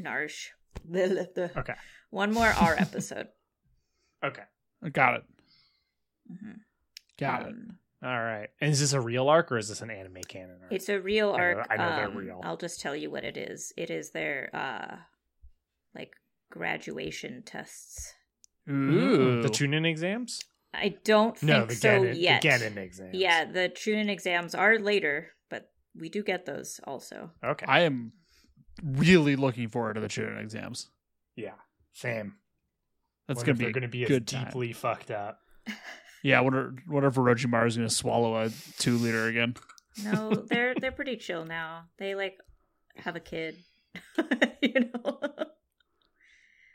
[0.00, 0.48] Narsh.
[0.92, 1.74] Okay.
[2.10, 3.28] One more R episode.
[4.24, 4.42] Okay.
[4.92, 5.24] got it.
[6.32, 6.56] Mhm.
[7.18, 7.54] Got it.
[8.02, 8.48] All right.
[8.60, 10.72] And is this a real arc or is this an anime canon arc?
[10.72, 11.66] It's a real I know- arc.
[11.70, 12.40] I know they're um, real.
[12.42, 13.72] I'll just tell you what it is.
[13.76, 14.96] It is their uh
[15.94, 16.12] like
[16.50, 18.14] graduation tests.
[18.68, 20.40] Ooh, the Chunin exams?
[20.72, 22.42] I don't think No, the so Genin, yet.
[22.42, 23.14] the Genin exams.
[23.14, 27.32] Yeah, the Chunin exams are later, but we do get those also.
[27.44, 27.66] Okay.
[27.66, 28.12] I am
[28.82, 30.88] really looking forward to the children exams.
[31.36, 31.54] yeah.
[31.92, 32.34] Same.
[33.26, 34.44] That's gonna be they're a going to be good as time.
[34.46, 35.40] deeply fucked up.
[36.22, 39.56] Yeah, I wonder, wonder if Orochimaru is gonna swallow a two liter again.
[40.04, 41.84] No, they're they're pretty chill now.
[41.98, 42.38] They like
[42.96, 43.56] have a kid.
[44.62, 45.20] you know.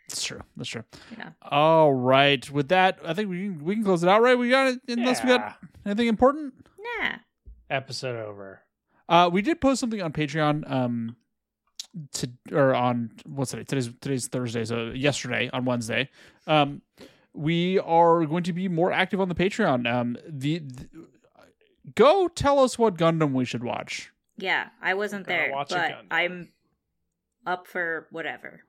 [0.07, 0.41] That's true.
[0.55, 0.83] That's true.
[1.17, 1.29] Yeah.
[1.41, 2.47] All right.
[2.49, 4.37] With that, I think we can, we can close it out, right?
[4.37, 4.79] We got it.
[4.87, 6.53] Unless we got anything important.
[7.01, 7.15] Nah.
[7.69, 8.61] Episode over.
[9.09, 10.69] Uh, we did post something on Patreon.
[10.69, 11.15] Um,
[12.13, 13.63] to or on what's today?
[13.63, 14.65] Today's today's Thursday.
[14.65, 16.09] So yesterday on Wednesday.
[16.45, 16.81] Um,
[17.35, 19.91] we are going to be more active on the Patreon.
[19.91, 20.87] Um, the, the
[21.95, 24.11] go tell us what Gundam we should watch.
[24.37, 26.49] Yeah, I wasn't there, but I'm
[27.45, 28.61] up for whatever.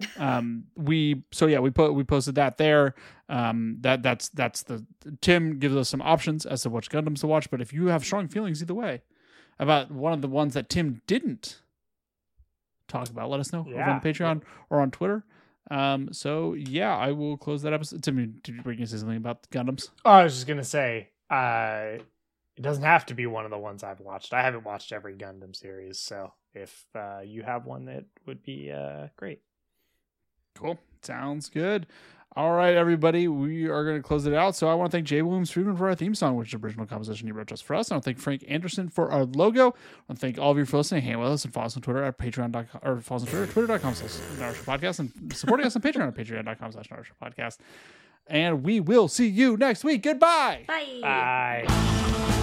[0.16, 2.94] um we so yeah we put we posted that there
[3.28, 4.86] um that that's that's the
[5.20, 8.04] tim gives us some options as to which gundams to watch but if you have
[8.04, 9.02] strong feelings either way
[9.58, 11.62] about one of the ones that tim didn't
[12.86, 13.90] talk about let us know over Yeah.
[13.94, 15.24] on patreon or on twitter
[15.70, 19.90] um so yeah i will close that episode tim did you say something about gundams
[20.04, 21.98] Oh, I was just going to say, uh,
[22.56, 24.32] it doesn't have to be one of the ones I've watched.
[24.32, 28.72] I haven't watched every Gundam series, so if uh, you have one that would be
[28.72, 29.42] uh, great.
[30.56, 30.78] Cool.
[31.02, 31.86] Sounds good.
[32.36, 33.26] All right, everybody.
[33.26, 34.54] We are going to close it out.
[34.54, 36.86] So I want to thank Jay Williams Friedman for our theme song, which is original
[36.86, 37.90] composition he wrote just for us.
[37.90, 39.60] I want to thank Frank Anderson for our logo.
[39.60, 39.72] I
[40.08, 41.02] want to thank all of you for listening.
[41.02, 43.42] Hang with us and follow us on Twitter at patreon.com or follow us on Twitter,
[43.44, 47.58] at twitter.com slash Naruto podcast and supporting us on Patreon at patreon.com slash Naruto podcast.
[48.28, 50.02] And we will see you next week.
[50.02, 50.64] Goodbye.
[50.68, 50.98] Bye.
[51.66, 52.34] Bye.